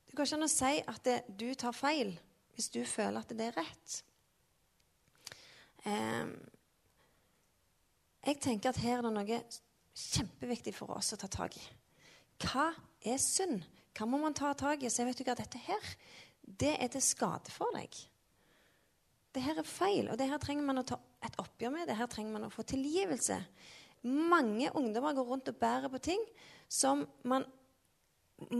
[0.07, 2.15] Det går ikke an å si at det, du tar feil
[2.57, 3.99] hvis du føler at det er rett.
[5.85, 6.33] Um,
[8.25, 9.41] jeg tenker at her er det noe
[9.93, 11.67] kjempeviktig for oss å ta tak i.
[12.41, 12.71] Hva
[13.05, 13.61] er synd?
[13.93, 14.89] Hva må man ta tak i?
[14.89, 15.93] Så jeg vet du hva, dette her,
[16.47, 17.91] det er til skade for deg.
[19.35, 21.87] Det her er feil, og det her trenger man å ta et oppgjør med.
[21.89, 23.37] Det her trenger man å få tilgivelse.
[24.07, 26.23] Mange ungdommer går rundt og bærer på ting
[26.71, 27.45] som man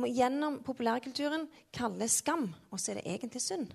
[0.10, 3.72] gjennom populærkulturen kaller skam, og så er det egentlig synd.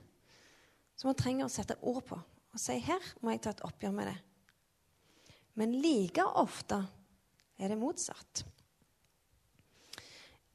[0.98, 2.18] Så man trenger å sette ord på
[2.52, 4.18] og si her må jeg ta et oppgjør med det.
[5.56, 6.78] Men like ofte
[7.56, 8.42] er det motsatt.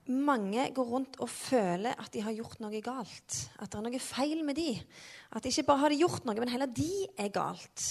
[0.07, 3.37] Mange går rundt og føler at de har gjort noe galt.
[3.59, 4.73] At det er noe feil med de.
[5.35, 7.87] At de ikke bare har gjort noe, men heller de er galt.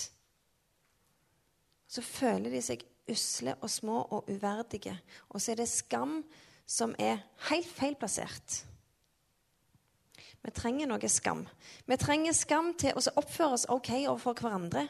[1.87, 4.96] Så føler de seg usle og små og uverdige.
[5.31, 6.18] Og så er det skam
[6.66, 8.62] som er helt feilplassert.
[10.46, 11.44] Vi trenger noe skam.
[11.87, 14.87] Vi trenger skam til å oppføre oss OK overfor hverandre.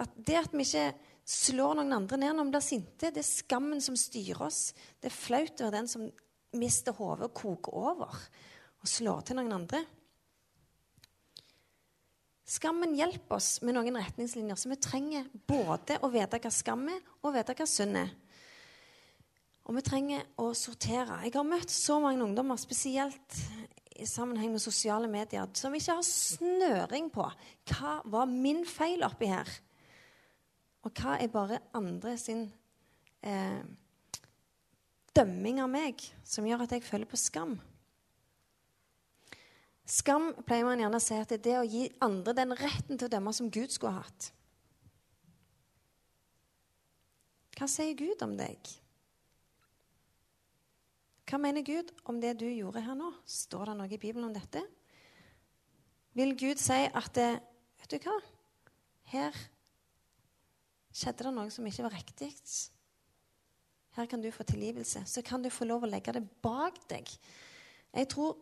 [0.00, 0.90] At det at vi ikke
[1.24, 4.72] slår noen andre ned når vi blir sinte, det er skammen som styrer oss.
[5.00, 6.08] Det er flaut over den som
[6.58, 8.16] mister hodet og koker over
[8.84, 9.80] og slår til noen andre.
[12.44, 17.00] Skammen hjelper oss med noen retningslinjer, så vi trenger både å vite hva skam er,
[17.24, 18.10] og vite hva synd er.
[19.64, 21.22] Og vi trenger å sortere.
[21.24, 23.38] Jeg har møtt så mange ungdommer, spesielt
[23.94, 27.24] i sammenheng med sosiale medier som ikke har snøring på
[27.70, 29.48] hva var min feil oppi her,
[30.84, 32.44] og hva er bare andre sin
[33.24, 33.62] eh,
[35.14, 37.56] dømming av meg som gjør at jeg føler på skam.
[39.84, 42.96] Skam pleier man gjerne å si at det er det å gi andre den retten
[42.96, 44.30] til å dømme som Gud skulle ha hatt.
[47.54, 48.70] Hva sier Gud om deg?
[51.28, 53.12] Hva mener Gud om det du gjorde her nå?
[53.28, 54.64] Står det noe i Bibelen om dette?
[56.14, 57.32] Vil Gud si at det,
[57.84, 58.14] Vet du hva?
[59.12, 59.34] Her
[60.94, 62.30] skjedde det noe som ikke var riktig.
[63.94, 65.04] Her kan du få tilgivelse.
[65.06, 67.10] Så kan du få lov å legge det bak deg.
[67.94, 68.36] Jeg tror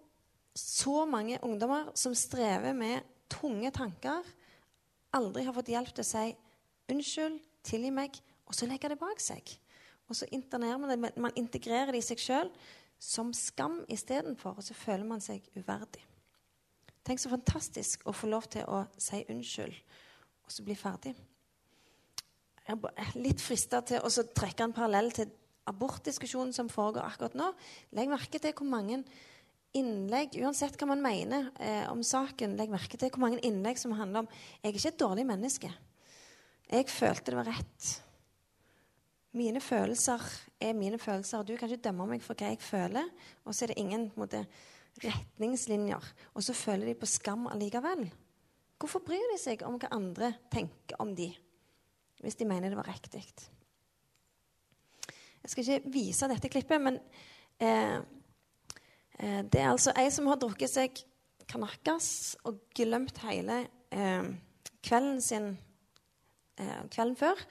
[0.56, 4.24] så mange ungdommer som strever med tunge tanker,
[5.12, 6.36] aldri har fått hjelp til å si
[6.88, 9.58] 'unnskyld, tilgi meg', og så legge det bak seg.
[10.08, 12.50] Og så internerer man det, man integrerer det i seg sjøl
[12.98, 16.04] som skam istedenfor, og så føler man seg uverdig.
[17.04, 19.74] Tenk så fantastisk å få lov til å si unnskyld
[20.44, 21.14] og så bli ferdig.
[22.68, 25.32] Jeg er litt frista til å trekke en parallell til
[25.70, 27.52] abortdiskusjonen som foregår akkurat nå.
[27.96, 29.02] Legg merke til hvor mange
[29.76, 33.94] innlegg, uansett hva man mener eh, om saken, legg merke til hvor mange innlegg som
[33.96, 35.70] handler om jeg er ikke et dårlig menneske.
[36.72, 37.92] Jeg følte det var rett.
[39.36, 40.20] Mine følelser
[40.60, 41.44] er mine følelser.
[41.44, 43.08] Du kan ikke dømme meg for hva jeg føler.
[43.46, 44.42] Og så er det ingen måte,
[45.00, 46.10] retningslinjer.
[46.36, 48.04] Og så føler de på skam allikevel.
[48.80, 51.30] Hvorfor bryr de seg om hva andre tenker om de,
[52.20, 53.24] hvis de mener det var riktig?
[55.42, 56.98] Jeg skal ikke vise dette klippet, men
[57.58, 57.98] eh,
[59.18, 61.02] eh, det er altså ei som har drukket seg
[61.50, 64.28] kanakas og glemt hele eh,
[64.86, 65.52] kvelden sin
[66.60, 67.42] eh, kvelden før.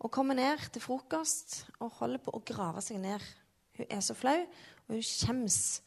[0.00, 3.24] Og kommer ned til frokost og holder på å grave seg ned.
[3.76, 4.38] Hun er så flau,
[4.86, 5.80] og hun skjems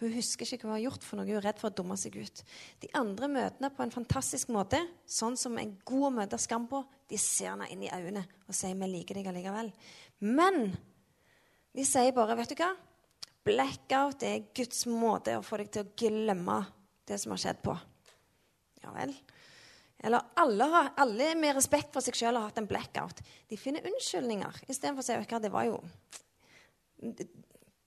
[0.00, 1.76] For Hun husker ikke hva hun har gjort, for noe hun er redd for å
[1.76, 2.38] dumme seg ut.
[2.80, 6.80] De andre møtene på en fantastisk måte, sånn som en god å møte skam på,
[7.12, 9.74] de ser henne inn i øynene og sier 'vi liker deg allikevel'.
[10.24, 10.72] Men
[11.76, 12.76] de sier bare 'vet du hva'?
[13.46, 16.58] Blackout er Guds måte å få deg til å glemme
[17.08, 17.76] det som har skjedd på.
[18.82, 19.14] Ja vel.
[20.00, 23.20] Eller alle, har, alle med respekt for seg sjøl har hatt en blackout.
[23.48, 25.80] De finner unnskyldninger istedenfor å si hva, det var jo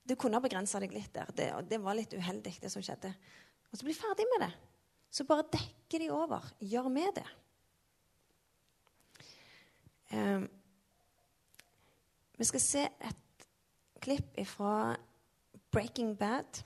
[0.04, 1.30] Du kunne ha begrensa deg litt der.
[1.32, 3.14] Det, det, var litt uheldig, det som skjedde.
[3.72, 4.52] Og så bli ferdig med det.
[5.14, 6.44] Så bare dekker de over.
[6.60, 7.28] Gjør med det.
[10.14, 10.50] Um,
[12.38, 13.23] vi skal se et
[14.04, 14.96] klipp fra
[15.74, 16.64] Breaking Bad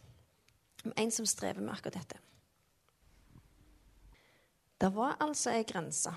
[0.86, 2.20] om en som strever med akkurat dette.
[4.78, 6.12] Det var altså ei grense.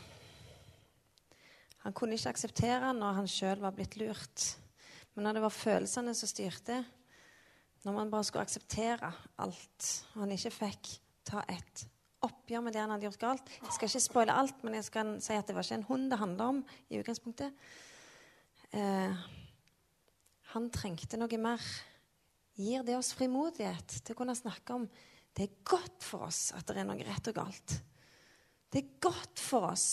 [1.84, 4.48] Han kunne ikke akseptere når han sjøl var blitt lurt.
[5.14, 6.82] Men når det var følelsene som styrte,
[7.84, 10.90] når man bare skulle akseptere alt, og han ikke fikk
[11.30, 11.86] ta et
[12.20, 15.14] oppgjør med det han hadde gjort galt Jeg skal ikke spoile alt, men jeg skal
[15.24, 16.58] si at det var ikke en hund det handla om
[16.90, 17.54] i utgangspunktet.
[18.76, 19.22] Eh,
[20.54, 21.62] han trengte noe mer.
[22.60, 24.88] Gir det oss frimodighet til å kunne snakke om
[25.36, 27.76] det er godt for oss at det er noe rett og galt.
[28.70, 29.88] Det er godt for oss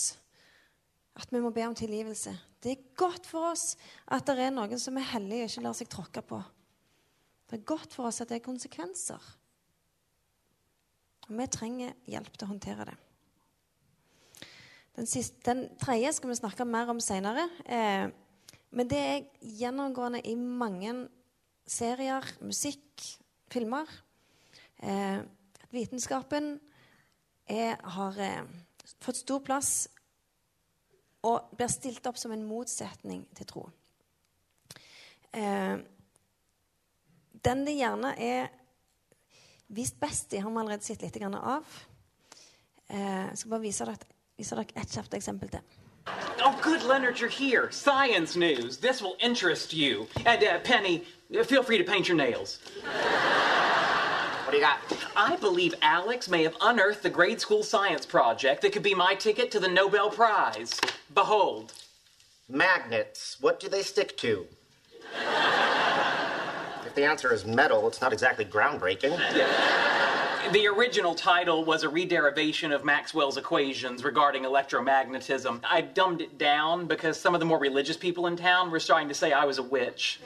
[1.18, 2.34] at vi må be om tilgivelse.
[2.62, 3.72] Det er godt for oss
[4.10, 6.38] at det er noen som er hellige og ikke lar seg tråkke på.
[7.48, 9.28] Det er godt for oss at det er konsekvenser.
[11.28, 12.96] Og vi trenger hjelp til å håndtere det.
[14.98, 17.44] Den, siste, den tredje skal vi snakke mer om seinere.
[17.64, 18.08] Eh,
[18.70, 20.94] men det er gjennomgående i mange
[21.68, 23.04] serier, musikk,
[23.52, 23.88] filmer.
[24.82, 25.20] Eh,
[25.72, 26.56] vitenskapen
[27.48, 28.44] er, har eh,
[29.00, 29.72] fått stor plass
[31.26, 33.64] og blir stilt opp som en motsetning til tro.
[35.32, 35.76] Eh,
[37.48, 38.48] den det gjerne er
[39.68, 41.66] vist best i, har vi allerede sett litt av.
[42.88, 45.77] Eh, jeg skal bare vise dere, vise dere et kjapt eksempel til.
[46.40, 47.70] Oh, good, Leonard, you're here.
[47.70, 48.76] Science news.
[48.76, 50.06] This will interest you.
[50.24, 51.04] And uh, Penny,
[51.44, 52.58] feel free to paint your nails.
[52.84, 54.78] What do you got?
[55.14, 59.14] I believe Alex may have unearthed the grade school science project that could be my
[59.14, 60.80] ticket to the Nobel Prize.
[61.12, 61.74] Behold.
[62.48, 63.36] Magnets.
[63.40, 64.46] What do they stick to?
[66.86, 69.18] if the answer is metal, it's not exactly groundbreaking.
[70.52, 75.60] The original title was a rederivation of Maxwell's equations regarding electromagnetism.
[75.62, 79.08] I dumbed it down because some of the more religious people in town were starting
[79.08, 80.20] to say I was a witch.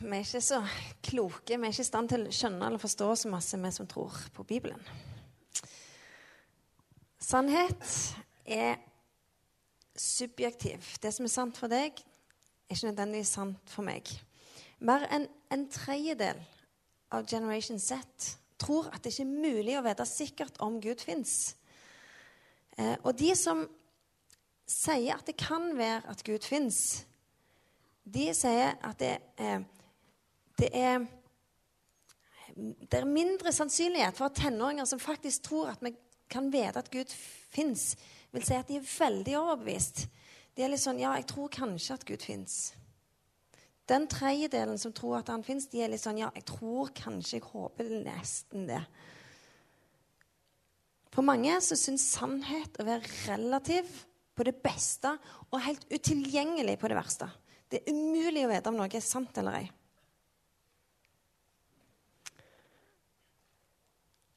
[0.00, 0.62] Vi er ikke så
[1.02, 3.86] kloke, vi er ikke i stand til å skjønne eller forstå så masse, vi som
[3.86, 4.80] tror på Bibelen.
[7.20, 8.16] Sannhet
[8.46, 8.80] er
[9.96, 10.96] subjektiv.
[11.02, 14.08] Det som er sant for deg, er ikke nødvendigvis sant for meg.
[14.82, 16.40] Mer enn en tredjedel
[17.14, 18.02] av Generation Z
[18.62, 21.54] tror at det ikke er mulig å vite sikkert om Gud fins.
[22.78, 23.64] Eh, og de som
[24.68, 27.02] sier at det kan være at Gud fins,
[28.02, 29.60] de sier at det, eh,
[30.58, 31.04] det er
[32.52, 35.94] det er mindre sannsynlighet for at tenåringer som faktisk tror at vi
[36.28, 37.08] kan vite at Gud
[37.52, 37.94] fins,
[38.32, 40.06] vil si at de er veldig overbevist.
[40.56, 42.74] De er litt sånn Ja, jeg tror kanskje at Gud fins.
[43.92, 47.38] Den tredjedelen som tror at han fins, de er litt sånn Ja, jeg tror kanskje,
[47.38, 48.80] jeg håper nesten det.
[51.12, 53.90] For mange så syns sannhet å være relativ
[54.32, 55.12] på det beste
[55.50, 57.28] og helt utilgjengelig på det verste.
[57.68, 59.66] Det er umulig å vite om noe er sant eller ei.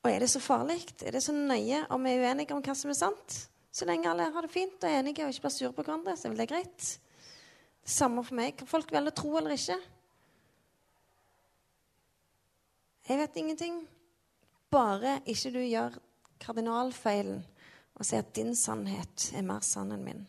[0.05, 0.83] Og er det så farlig?
[1.01, 3.39] Er det så nøye om vi er uenige om hva som er sant?
[3.73, 6.13] Så lenge alle har det fint og er enige og ikke blir sure på hverandre,
[6.15, 6.91] så er vel det greit.
[7.85, 8.55] Samme for meg.
[8.57, 9.77] Kan folk velge tro eller ikke?
[13.09, 13.81] Jeg vet ingenting.
[14.73, 15.99] Bare ikke du gjør
[16.41, 17.43] kardinalfeilen
[17.95, 20.25] og sier at din sannhet er mer sann enn min.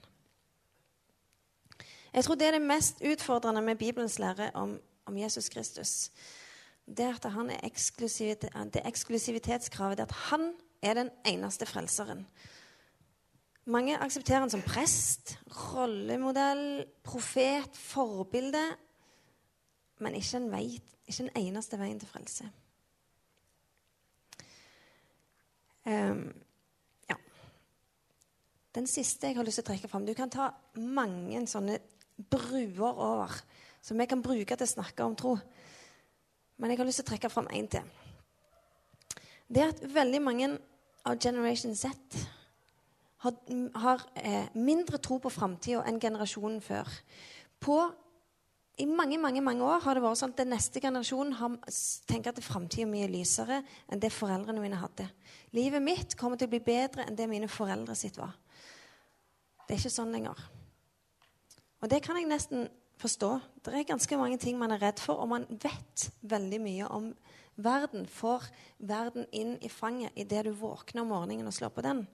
[2.13, 4.77] Jeg tror det er det mest utfordrende med Bibelens lære om,
[5.09, 6.11] om Jesus Kristus
[6.87, 9.99] det er at han er eksklusivit det eksklusivitetskravet.
[9.99, 12.27] Det at han er den eneste frelseren.
[13.67, 15.35] Mange aksepterer han som prest,
[15.75, 18.63] rollemodell, profet, forbilde.
[19.99, 20.67] Men ikke en, vei,
[21.07, 22.47] ikke den eneste veien til frelse.
[25.87, 26.29] Um,
[27.11, 27.19] ja.
[28.75, 30.49] Den siste jeg har lyst til å trekke fram Du kan ta
[30.83, 31.77] mange sånne
[32.19, 33.35] bruer over
[33.87, 35.37] som vi kan bruke til å snakke om tro.
[36.59, 37.87] Men jeg har lyst til å trekke fram én til.
[39.47, 40.55] Det er at veldig mange
[41.07, 41.95] av Generation Z
[43.27, 43.37] har,
[43.83, 46.91] har eh, mindre tro på framtida enn generasjonen før.
[47.63, 47.79] På
[48.77, 51.55] I mange mange, mange år har det vært sånn at den neste generasjonen har,
[52.09, 55.07] tenker at framtida er mye lysere enn det foreldrene mine hadde.
[55.57, 58.35] Livet mitt kommer til å bli bedre enn det mine foreldre sitt var.
[59.65, 60.43] Det er ikke sånn lenger.
[61.81, 62.69] Og det kan jeg nesten
[63.01, 63.31] forstå.
[63.65, 67.11] Det er ganske mange ting man er redd for, og man vet veldig mye om
[67.57, 68.07] verden.
[68.09, 68.47] Får
[68.79, 72.05] verden inn i fanget idet du våkner om morgenen og slår på den.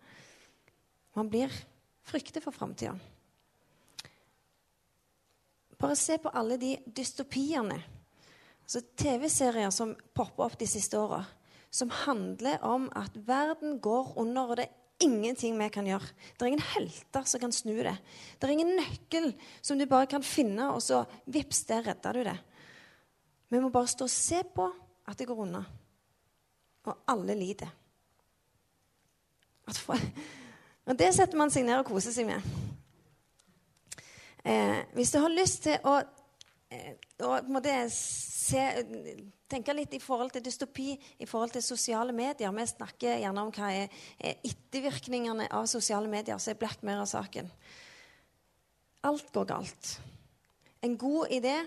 [1.16, 1.52] Man blir
[2.06, 2.94] frykter for framtida.
[5.82, 7.80] Bare se på alle de dystopiene.
[8.62, 11.24] Altså TV-serier som popper opp de siste åra.
[11.72, 16.12] Som handler om at verden går under, og det er ingenting vi kan gjøre.
[16.36, 17.96] Det er ingen helter som kan snu det.
[18.38, 22.22] Det er ingen nøkkel som du bare kan finne, og så vips, der redda du
[22.28, 22.38] det.
[23.52, 24.68] Vi må bare stå og se på
[25.08, 25.64] at det går unna.
[26.86, 27.74] Og alle lider.
[29.68, 29.98] At for,
[30.86, 32.42] og det setter man seg ned og koser seg med.
[34.42, 36.00] Eh, hvis du har lyst til å,
[36.74, 37.36] eh, å
[37.94, 38.64] se,
[39.46, 43.52] tenke litt i forhold til dystopi, i forhold til sosiale medier Vi snakker gjerne om
[43.52, 47.50] hva er, er ettervirkningene av sosiale medier, så er Black Mirror-saken.
[49.04, 50.00] Alt går galt.
[50.82, 51.60] En god idé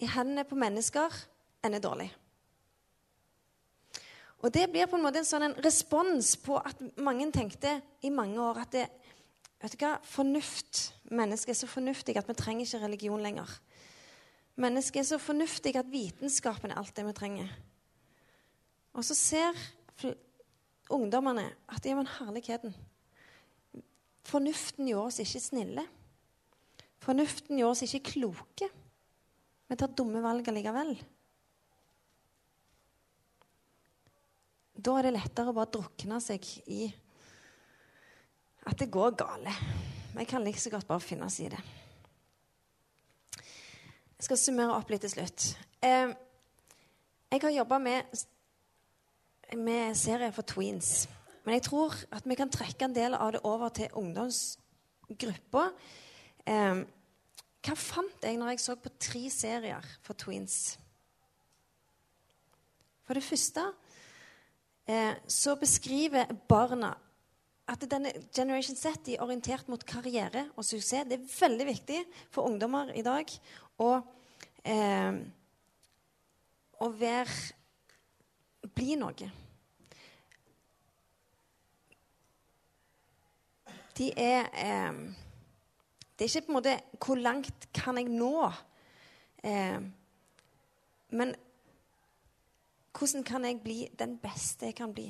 [0.00, 1.12] i hendene på mennesker
[1.64, 2.08] ender dårlig.
[4.38, 8.38] Og det blir på en måte en sånn respons på at mange tenkte i mange
[8.38, 8.84] år at det,
[9.58, 13.48] vet du hva, fornuft Mennesket er så fornuftig at vi trenger ikke religion lenger.
[14.60, 17.48] Mennesket er så fornuftig at vitenskapen er alt det vi trenger.
[18.92, 19.56] Og så ser
[20.92, 22.76] ungdommene at ja, men herligheten
[24.28, 25.86] Fornuften gjør oss ikke snille.
[27.00, 28.68] Fornuften gjør oss ikke kloke.
[29.68, 30.92] Vi tar dumme valg allikevel.
[34.78, 36.84] Da er det lettere å bare drukne seg i
[38.68, 39.52] at det går gale.
[40.14, 41.60] Vi kan like så godt bare finne oss i det.
[44.18, 45.48] Jeg skal summere opp litt til slutt.
[45.82, 46.12] Eh,
[47.30, 48.22] jeg har jobba med,
[49.58, 51.08] med serier for tweens.
[51.42, 55.64] Men jeg tror at vi kan trekke en del av det over til ungdomsgruppa.
[56.46, 56.84] Eh,
[57.66, 60.78] hva fant jeg når jeg så på tre serier for tweens?
[63.08, 63.64] For det første
[65.28, 66.94] så beskriver barna
[67.68, 71.04] at denne Generation Z er orientert mot karriere og suksess.
[71.08, 71.98] Det er veldig viktig
[72.32, 73.28] for ungdommer i dag
[73.84, 73.90] å,
[74.64, 75.18] eh,
[76.80, 79.30] å være bli noe.
[83.98, 84.92] De er eh,
[86.18, 88.52] Det er ikke på en måte 'hvor langt kan jeg nå',
[89.44, 89.78] eh,
[91.10, 91.34] men
[92.98, 95.06] hvordan kan jeg bli den beste jeg kan bli?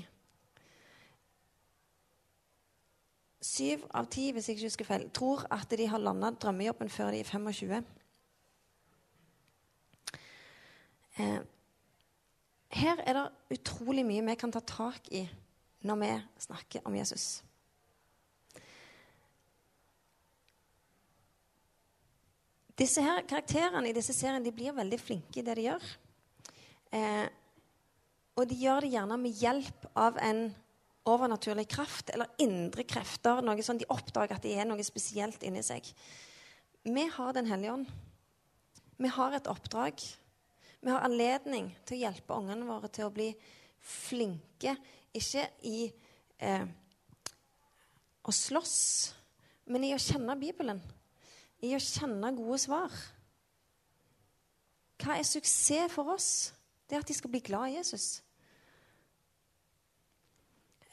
[3.41, 7.15] Syv av ti hvis jeg ikke husker feil, tror at de har landa drømmejobben før
[7.15, 7.79] de er 25.
[11.19, 11.41] Eh,
[12.79, 15.25] her er det utrolig mye vi kan ta tak i
[15.89, 16.11] når vi
[16.45, 17.43] snakker om Jesus.
[22.79, 25.87] Disse her Karakterene i disse seriene de blir veldig flinke i det de gjør.
[26.95, 27.27] Eh,
[28.39, 30.45] og de gjør det gjerne med hjelp av en
[31.09, 33.43] overnaturlig kraft eller indre krefter.
[33.43, 35.89] noe sånn De oppdager at det er noe spesielt inni seg.
[36.87, 37.89] Vi har Den hellige ånd.
[38.99, 39.99] Vi har et oppdrag.
[40.81, 43.33] Vi har anledning til å hjelpe ungene våre til å bli
[43.83, 44.77] flinke.
[45.15, 45.89] Ikke i
[46.39, 46.67] eh,
[48.23, 48.79] å slåss,
[49.67, 50.83] men i å kjenne Bibelen.
[51.63, 52.95] I å kjenne gode svar.
[54.99, 56.31] Hva er suksess for oss?
[56.87, 58.21] Det er at de skal bli glad i Jesus.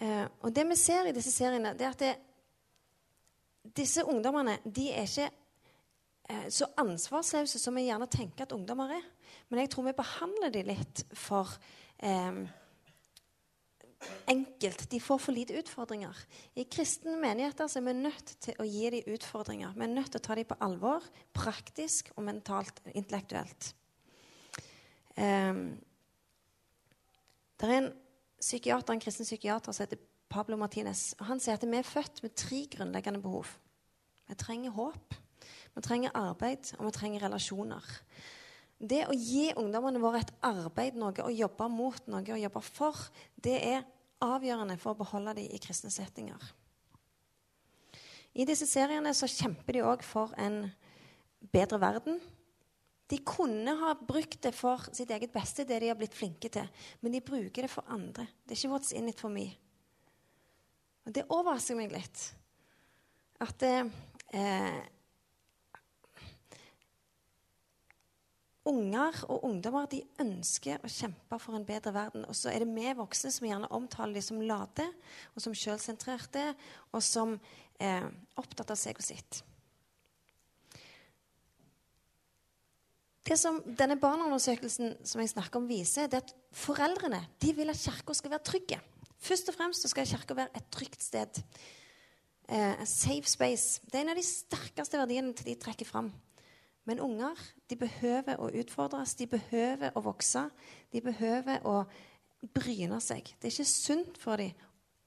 [0.04, 2.14] Eh, og det vi ser i disse seriene, det er at det,
[3.76, 5.30] disse ungdommene de er ikke
[6.30, 9.08] eh, så ansvarsløse som vi gjerne tenker at ungdommer er.
[9.50, 11.56] Men jeg tror vi behandler dem litt for
[12.04, 12.44] eh,
[14.28, 14.86] enkelt.
[14.92, 16.18] De får for lite utfordringer.
[16.60, 19.74] I kristne menigheter så er vi nødt til å gi dem utfordringer.
[19.78, 23.72] Vi er nødt til å ta dem på alvor, praktisk og mentalt intellektuelt.
[25.16, 25.78] Um,
[27.56, 27.94] det er en
[28.42, 31.14] psykiater, en kristen psykiater som heter Pablo Martinez.
[31.20, 33.48] og Han sier at vi er født med tre grunnleggende behov.
[34.28, 35.16] Vi trenger håp,
[35.76, 37.86] vi trenger arbeid, og vi trenger relasjoner.
[38.80, 43.08] Det å gi ungdommene våre et arbeid, noe å jobbe mot, noe å jobbe for,
[43.36, 43.86] det er
[44.24, 46.42] avgjørende for å beholde dem i kristne settinger.
[48.36, 50.66] I disse seriene så kjemper de òg for en
[51.56, 52.20] bedre verden.
[53.08, 56.66] De kunne ha brukt det for sitt eget beste, det de har blitt flinke til,
[57.02, 58.26] men de bruker det for andre.
[58.44, 59.58] Det er ikke 'what's in it for me'.
[61.06, 62.36] Og Det overrasker meg litt.
[63.40, 64.82] At eh,
[68.66, 72.26] unger og ungdommer de ønsker å kjempe for en bedre verden.
[72.26, 74.88] Og så er det vi voksne som gjerne omtaler dem som late
[75.36, 76.56] og som sjølsentrerte,
[76.92, 77.40] og som
[77.80, 79.44] er opptatt av seg og sitt.
[83.26, 87.72] Det som denne barneundersøkelsen som jeg snakker om viser, det er at foreldrene de vil
[87.74, 88.78] at kirka skal være trygge.
[89.18, 91.40] Først og fremst skal kirka være et trygt sted.
[92.46, 93.82] Eh, safe space.
[93.86, 96.12] Det er en av de sterkeste verdiene til de trekker fram.
[96.86, 100.44] Men unger de behøver å utfordres, de behøver å vokse.
[100.94, 101.80] De behøver å
[102.54, 103.32] bryne seg.
[103.42, 104.54] Det er ikke sunt for dem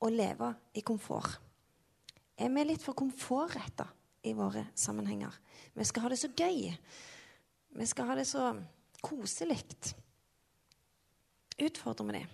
[0.02, 1.38] å leve i komfort.
[2.38, 3.86] Er vi litt for komfortretta
[4.26, 5.38] i våre sammenhenger?
[5.74, 6.74] Vi skal ha det så gøy.
[7.76, 8.50] Vi skal ha det så
[9.04, 9.60] koselig.
[11.58, 12.26] Utfordrer vi dem.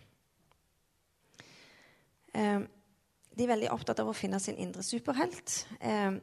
[2.34, 2.60] Eh,
[3.34, 5.64] de er veldig opptatt av å finne sin indre superhelt.
[5.80, 6.16] Eh,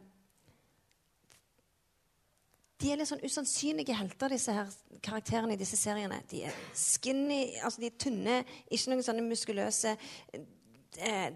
[2.81, 4.69] de er litt sånn usannsynlige helter, disse her
[5.05, 6.21] karakterene i disse seriene.
[6.31, 9.95] De er skinny, altså de er tynne, ikke noen sånne muskuløse
[10.97, 11.31] eh,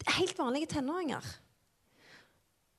[0.00, 1.26] Helt vanlige tenåringer.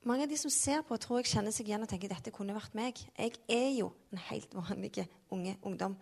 [0.08, 2.56] Mange av de som ser på, tror jeg kjenner seg igjen og tenker dette kunne
[2.58, 2.98] vært meg.
[3.14, 5.98] Jeg er jo en helt vanlig unge ungdom.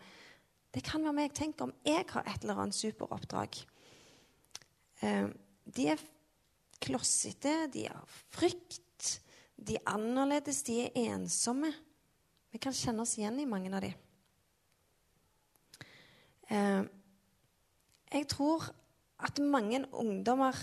[0.71, 1.33] Det kan være meg.
[1.35, 3.59] Tenk om jeg har et eller annet superoppdrag.
[5.03, 5.27] Eh,
[5.67, 6.05] de er
[6.79, 8.79] klossete, de har frykt
[9.67, 11.71] de er annerledes, de er ensomme.
[12.51, 13.95] Vi kan kjenne oss igjen i mange av dem.
[16.49, 16.83] Eh,
[18.13, 18.69] jeg tror
[19.19, 20.55] at mange ungdommer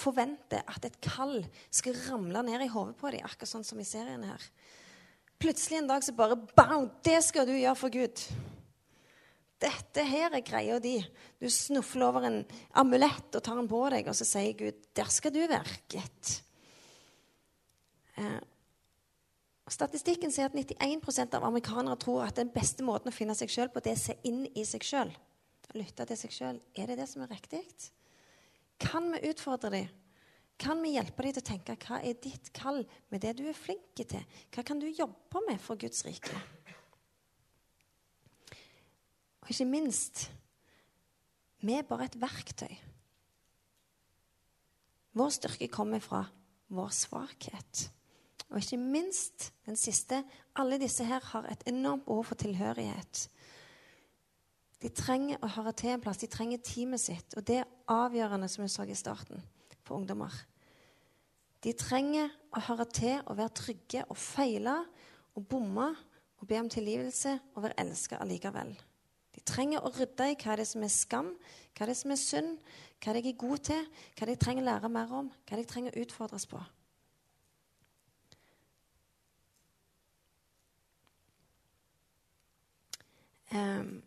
[0.00, 3.88] forventer at et kall skal ramle ned i hodet på dem, akkurat sånn som i
[3.88, 4.46] serien her.
[5.40, 6.90] Plutselig en dag så bare Bam!
[7.04, 8.24] Det skal du gjøre for Gud.
[9.60, 10.98] Dette her er greia di.
[11.40, 12.38] Du snufler over en
[12.80, 15.80] amulett og tar den på deg, og så sier Gud, der skal du være.
[15.88, 16.40] gitt'.
[18.16, 18.40] Eh,
[19.68, 23.68] statistikken sier at 91% av amerikanere tror at den beste måten å finne seg sjøl
[23.72, 25.12] på, det er å se inn i seg sjøl.
[25.76, 26.60] Lytte til seg sjøl.
[26.74, 27.62] Er det det som er riktig?
[28.80, 29.88] Kan vi utfordre dem?
[30.60, 33.56] Kan vi hjelpe dem til å tenke hva er ditt kall med det du er
[33.56, 34.24] flink til?
[34.52, 36.36] Hva kan du jobbe med for Guds rike?
[39.40, 40.28] Og ikke minst
[41.60, 42.72] vi er bare et verktøy.
[45.16, 46.22] Vår styrke kommer fra
[46.72, 47.88] vår svakhet.
[48.50, 50.22] Og ikke minst den siste
[50.58, 53.26] alle disse her har et enormt behov for tilhørighet.
[54.80, 56.22] De trenger å høre til en plass.
[56.22, 57.36] De trenger teamet sitt.
[57.36, 59.42] Og det er avgjørende, som jeg sa i starten,
[59.84, 60.32] for ungdommer.
[61.60, 64.78] De trenger å høre til og være trygge og feile
[65.36, 65.90] og bomme
[66.40, 68.72] og be om tilgivelse og være elska allikevel.
[69.36, 71.34] De trenger å rydde i hva det er som er skam,
[71.76, 72.56] hva det er som er synd,
[73.04, 75.94] hva det er god til, hva de trenger å lære mer om, hva de trenger
[75.94, 76.60] å utfordres på.
[83.50, 83.98] Um,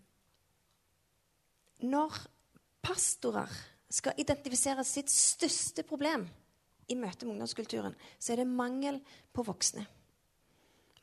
[1.83, 2.15] når
[2.83, 3.51] pastorer
[3.93, 6.25] skal identifisere sitt største problem
[6.89, 8.99] i møte med ungdomskulturen, så er det mangel
[9.33, 9.85] på voksne.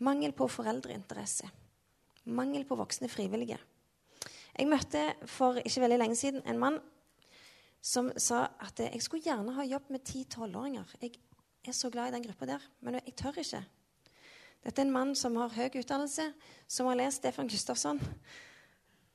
[0.01, 1.49] Mangel på foreldreinteresse.
[2.33, 3.59] Mangel på voksne frivillige.
[4.57, 6.81] Jeg møtte for ikke veldig lenge siden en mann
[7.81, 10.97] som sa at jeg skulle gjerne ha jobb med 10-12-åringer.
[11.01, 11.15] Jeg
[11.69, 13.63] er så glad i den gruppa der, men jeg tør ikke.
[14.61, 16.27] Dette er en mann som har høy utdannelse,
[16.69, 18.01] som har lest Stefan Gustafsson,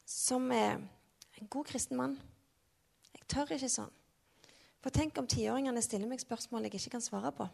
[0.06, 0.80] som er
[1.42, 2.18] en god kristen mann.
[3.16, 3.94] Jeg tør ikke sånn.
[4.84, 7.48] For tenk om tiåringene stiller meg spørsmål jeg ikke kan svare på.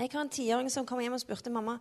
[0.00, 1.76] Jeg har en tiåring som kom hjem og spurte mamma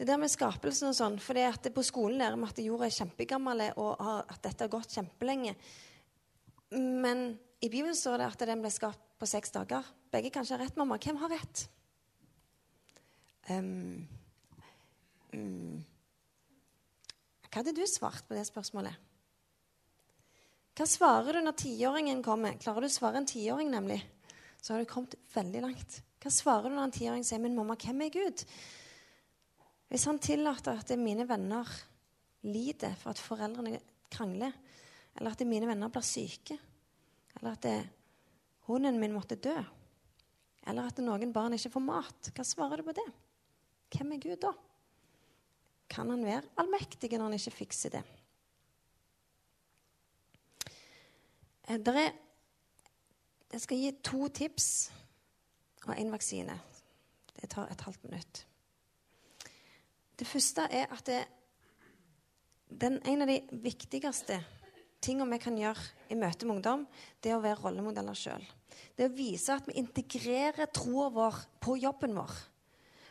[0.00, 2.86] det der med skapelsen og sånn, for det at På skolen lærer vi at jorda
[2.86, 5.52] er kjempegammel, og at dette har gått kjempelenge.
[6.72, 9.84] Men i Bibelen står det at den ble skapt på seks dager.
[10.08, 10.96] Begge kanskje har rett, mamma.
[10.96, 11.66] Hvem har rett?
[13.50, 14.08] Um,
[15.36, 15.84] um,
[17.50, 19.09] hva hadde du svart på det spørsmålet?
[20.80, 22.54] Hva svarer du når tiåringen kommer?
[22.56, 23.98] Klarer du å svare en tiåring, nemlig?
[24.64, 25.96] Så har du kommet veldig langt.
[26.24, 28.44] Hva svarer du når en tiåring sier 'Min mamma, hvem er Gud?'
[29.90, 31.68] Hvis han tillater at mine venner
[32.44, 33.78] lider for at foreldrene
[34.10, 34.54] krangler,
[35.18, 36.56] eller at mine venner blir syke,
[37.36, 37.86] eller at
[38.64, 39.62] hunden min måtte dø,
[40.66, 43.12] eller at noen barn ikke får mat, hva svarer du på det?
[43.90, 44.54] Hvem er Gud da?
[45.90, 48.19] Kan han være allmektig når han ikke fikser det?
[51.70, 52.12] Er,
[53.52, 54.90] jeg skal gi to tips
[55.86, 56.56] og én vaksine.
[57.40, 58.46] Det tar et halvt minutt.
[60.18, 61.20] Det første er at det,
[62.80, 64.40] den, en av de viktigste
[65.00, 66.84] tingene vi kan gjøre i møte med ungdom,
[67.22, 68.44] det er å være rollemodeller sjøl.
[68.96, 72.34] Det er å vise at vi integrerer troa vår på jobben vår.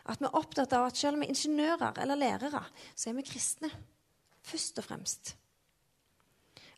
[0.09, 2.61] At vi er opptatt av at selv om vi er ingeniører eller lærere,
[2.93, 3.71] så er vi kristne.
[4.45, 5.33] Først og fremst.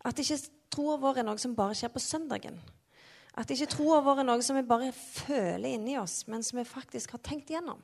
[0.07, 0.39] At ikke
[0.71, 2.59] troa vår er noe som bare skjer på søndagen.
[3.37, 6.67] At ikke troa vår er noe som vi bare føler inni oss, men som vi
[6.67, 7.79] faktisk har tenkt igjennom.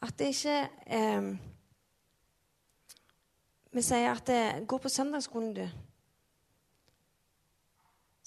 [0.00, 1.32] At det ikke eh,
[3.70, 5.68] Vi sier at det, 'Gå på søndagsskolen, du'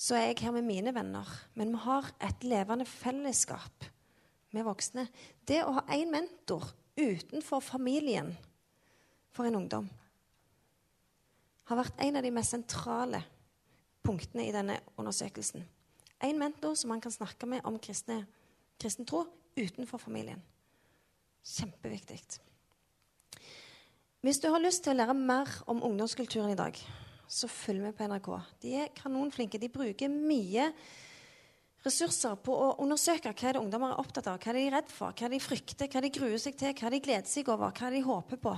[0.04, 1.28] så er jeg her med mine venner.
[1.56, 3.86] Men vi har et levende fellesskap
[4.52, 5.08] med voksne.
[5.48, 6.66] Det å ha én mentor
[7.00, 8.38] utenfor familien
[9.32, 9.90] for en ungdom
[11.70, 13.22] har vært en av de mest sentrale
[14.04, 15.64] punktene i denne undersøkelsen.
[16.24, 18.24] En mentor som man kan snakke med om kristne,
[18.80, 19.26] kristen tro
[19.60, 20.42] utenfor familien.
[21.44, 22.20] Kjempeviktig.
[24.24, 26.78] Hvis du har lyst til å lære mer om ungdomskulturen i dag,
[27.28, 28.30] så følg med på NRK.
[28.64, 29.60] De er kanonflinke.
[29.60, 30.70] De bruker mye
[31.84, 34.92] ressurser på å undersøke hva er det ungdommer er opptatt av, hva er de redd
[34.92, 37.74] for, hva er de frykter, hva de gruer seg til, hva de gleder seg over,
[37.76, 38.54] hva de håper på.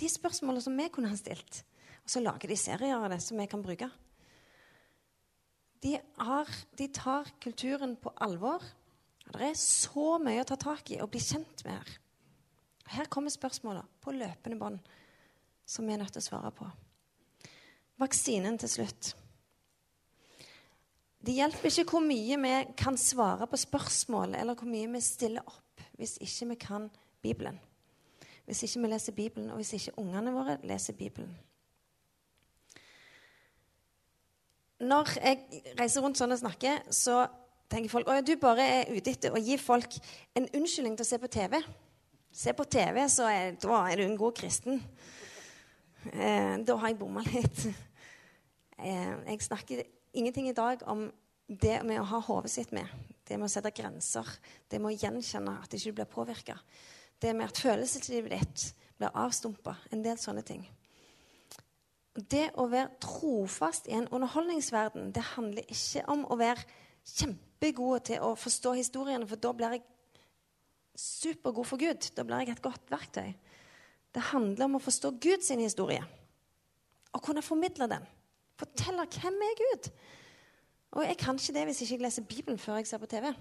[0.00, 1.62] De spørsmålene som vi kunne ha stilt.
[2.04, 3.88] Og så lager de serier av det som vi kan bruke.
[5.84, 6.48] De, har,
[6.78, 8.62] de tar kulturen på alvor.
[9.32, 11.92] Det er så mye å ta tak i og bli kjent med her.
[12.94, 14.94] Her kommer spørsmåla på løpende bånd
[15.64, 16.68] som vi er nødt til å svare på
[18.00, 19.12] vaksinen til slutt.
[21.24, 25.46] Det hjelper ikke hvor mye vi kan svare på spørsmål, eller hvor mye vi stiller
[25.46, 26.90] opp, hvis ikke vi kan
[27.24, 27.56] Bibelen.
[28.44, 31.32] Hvis ikke vi leser Bibelen, og hvis ikke ungene våre leser Bibelen.
[34.84, 37.24] Når jeg reiser rundt sånn og snakker, så
[37.72, 39.96] tenker folk at du bare er ute etter å gi folk
[40.36, 41.58] en unnskyldning til å se på TV.
[42.34, 44.82] Se på TV, så er, da er du en god kristen.
[46.12, 47.66] Eh, da har jeg bomma litt.
[48.74, 49.84] Eh, jeg snakker
[50.18, 51.06] ingenting i dag om
[51.46, 52.90] det med å ha hodet sitt med.
[53.24, 54.28] Det med å sette grenser.
[54.68, 56.58] Det med å gjenkjenne at du ikke blir påvirka.
[57.22, 58.64] Det med at følelseslivet ditt
[58.98, 59.78] blir avstumpa.
[59.94, 60.66] En del sånne ting.
[62.14, 66.62] Det å være trofast i en underholdningsverden, det handler ikke om å være
[67.04, 69.82] kjempegod til å forstå historiene, for da blir jeg
[70.94, 72.06] supergod for Gud.
[72.14, 73.32] Da blir jeg et godt verktøy.
[74.14, 76.04] Det handler om å forstå Guds historie
[77.14, 78.06] og kunne formidle den.
[78.58, 79.90] Fortelle hvem er Gud.
[80.94, 83.32] Og jeg kan ikke det hvis jeg ikke leser Bibelen før jeg ser på TV.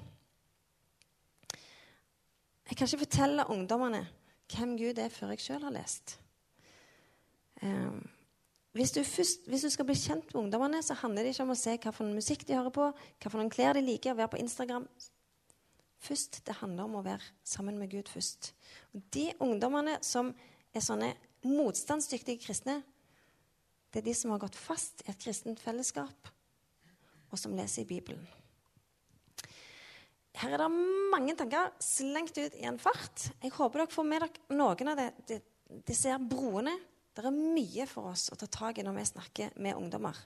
[2.69, 4.07] Jeg kan ikke fortelle ungdommene
[4.53, 6.17] hvem Gud er, før jeg sjøl har lest.
[7.61, 8.01] Um,
[8.73, 11.53] hvis, du først, hvis du, skal bli kjent med ungdommene, så handler det ikke om
[11.53, 14.19] å se hva for musikk de hører på, hva for noen klær de liker, å
[14.19, 14.87] være på Instagram.
[16.03, 18.53] Først, Det handler om å være sammen med Gud først.
[18.93, 20.33] Og De ungdommene som
[20.73, 21.13] er sånne
[21.45, 22.81] motstandsdyktige kristne,
[23.93, 26.31] det er de som har gått fast i et kristent fellesskap,
[27.29, 28.25] og som leser i Bibelen.
[30.33, 30.69] Her er det
[31.13, 33.29] mange tanker slengt ut i en fart.
[33.43, 35.09] Jeg håper dere får med dere noen av det.
[35.29, 35.37] De,
[35.85, 36.73] disse broene.
[37.13, 40.17] Det er mye for oss å ta tak i når vi snakker med ungdommer.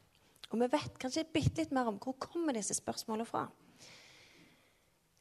[0.54, 3.44] Og vi vet kanskje bitte litt mer om hvor kommer disse spørsmålene fra.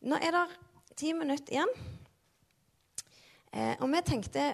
[0.07, 0.45] Nå er det
[0.95, 1.73] ti minutter igjen.
[3.51, 4.45] Eh, og vi tenkte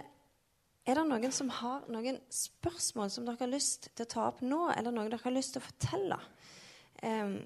[0.83, 4.41] er det noen som har noen spørsmål som dere har lyst til å ta opp
[4.43, 6.19] nå, eller noe dere har lyst til å fortelle?
[7.05, 7.37] Eh,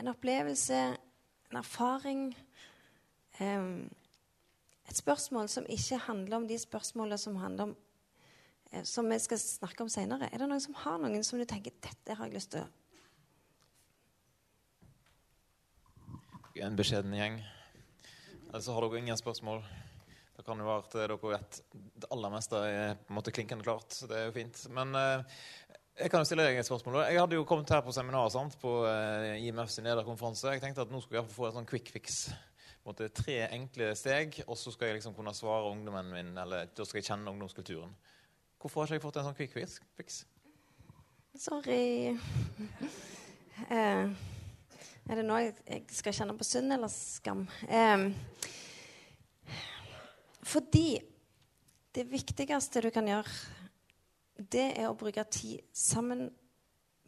[0.00, 0.80] en opplevelse,
[1.50, 2.30] en erfaring
[3.38, 3.72] eh,
[4.90, 7.74] Et spørsmål som ikke handler om de spørsmålene som handler om
[8.86, 10.28] som vi skal snakke om seinere.
[10.30, 12.68] Er det noen som har noen som du tenker dette har jeg lyst til
[16.60, 17.38] En beskjeden gjeng.
[18.60, 19.62] Så har dere ingen spørsmål.
[20.36, 23.64] Det kan jo være at dere vet det aller meste er på en måte klinkende
[23.64, 23.96] klart.
[24.08, 24.60] Det er jo fint.
[24.76, 25.38] Men eh,
[26.00, 27.02] jeg kan jo stille deg et spørsmål.
[27.06, 30.54] Jeg hadde jo kommet her på seminar sant, på eh, IMF sin lederkonferanse.
[30.54, 32.22] Jeg tenkte at nå skulle jeg få en sånn quick fix.
[32.90, 36.98] Tre enkle steg, og så skal jeg liksom kunne svare ungdommen min, eller da skal
[36.98, 37.92] jeg kjenne ungdomskulturen.
[38.60, 39.38] Hvorfor har ikke jeg fått en sånn
[39.96, 40.16] fix?
[41.40, 42.12] Sorry.
[43.72, 44.10] eh,
[45.08, 47.46] er det nå jeg skal kjenne på synd eller skam?
[50.50, 51.00] Fordi
[51.96, 53.32] det viktigste du kan gjøre,
[54.36, 56.28] det er å bruke tid sammen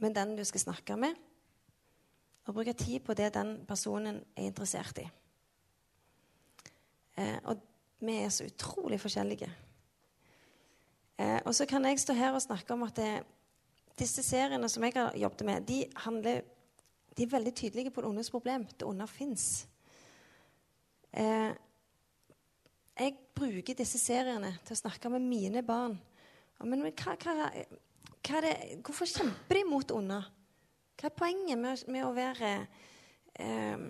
[0.03, 1.19] med den du skal snakke med.
[2.49, 5.05] Og bruke tid på det den personen er interessert i.
[7.21, 7.61] Eh, og
[8.03, 9.51] vi er så utrolig forskjellige.
[11.19, 13.11] Eh, og så kan jeg stå her og snakke om at det,
[13.99, 16.41] disse seriene som jeg har jobbet med, de, handler,
[17.17, 18.65] de er veldig tydelige på det ondes problem.
[18.67, 19.67] Det onde fins.
[21.13, 21.53] Eh,
[22.99, 25.99] jeg bruker disse seriene til å snakke med mine barn.
[26.63, 27.51] Men hva, hva,
[28.23, 28.55] hva det,
[28.85, 30.21] hvorfor kjemper de mot onde?
[31.01, 32.51] Hva er poenget med, med å være
[33.41, 33.87] eh,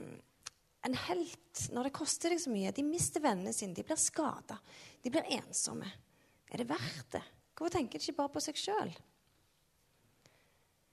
[0.83, 2.73] en helt når det koster deg så mye.
[2.75, 4.59] De mister vennene sine, de blir skada,
[5.03, 5.91] de blir ensomme.
[6.53, 7.23] Er det verdt det?
[7.57, 8.91] Hvorfor tenker de ikke bare på seg sjøl?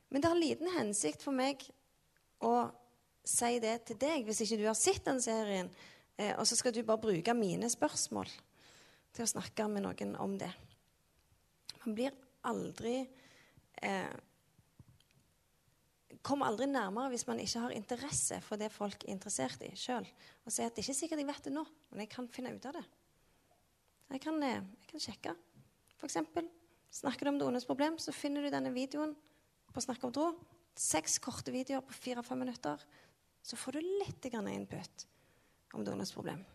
[0.10, 1.64] Men det har liten hensikt for meg
[2.46, 2.70] å
[3.28, 5.70] si det til deg hvis ikke du har sett den serien,
[6.18, 8.32] eh, og så skal du bare bruke mine spørsmål
[9.14, 10.50] til å snakke med noen om det.
[11.84, 12.16] Man blir
[12.48, 12.98] aldri
[13.84, 14.18] eh,
[16.26, 20.04] Kommer aldri nærmere hvis man ikke har interesse for det folk er interessert i sjøl.
[20.44, 22.52] Og sier at det er ikke sikkert jeg vet det nå, men jeg kan finne
[22.52, 22.84] ut av det.
[24.10, 25.36] Jeg kan, eh, jeg kan sjekke.
[26.06, 26.48] Eksempel,
[26.94, 29.16] snakker du om det problem, så finner du denne videoen
[29.74, 30.30] på Snakk om tro.
[30.80, 32.80] Seks korte videoer på fire-fem minutter.
[33.44, 35.06] Så får du litt input
[35.74, 36.46] om det problem.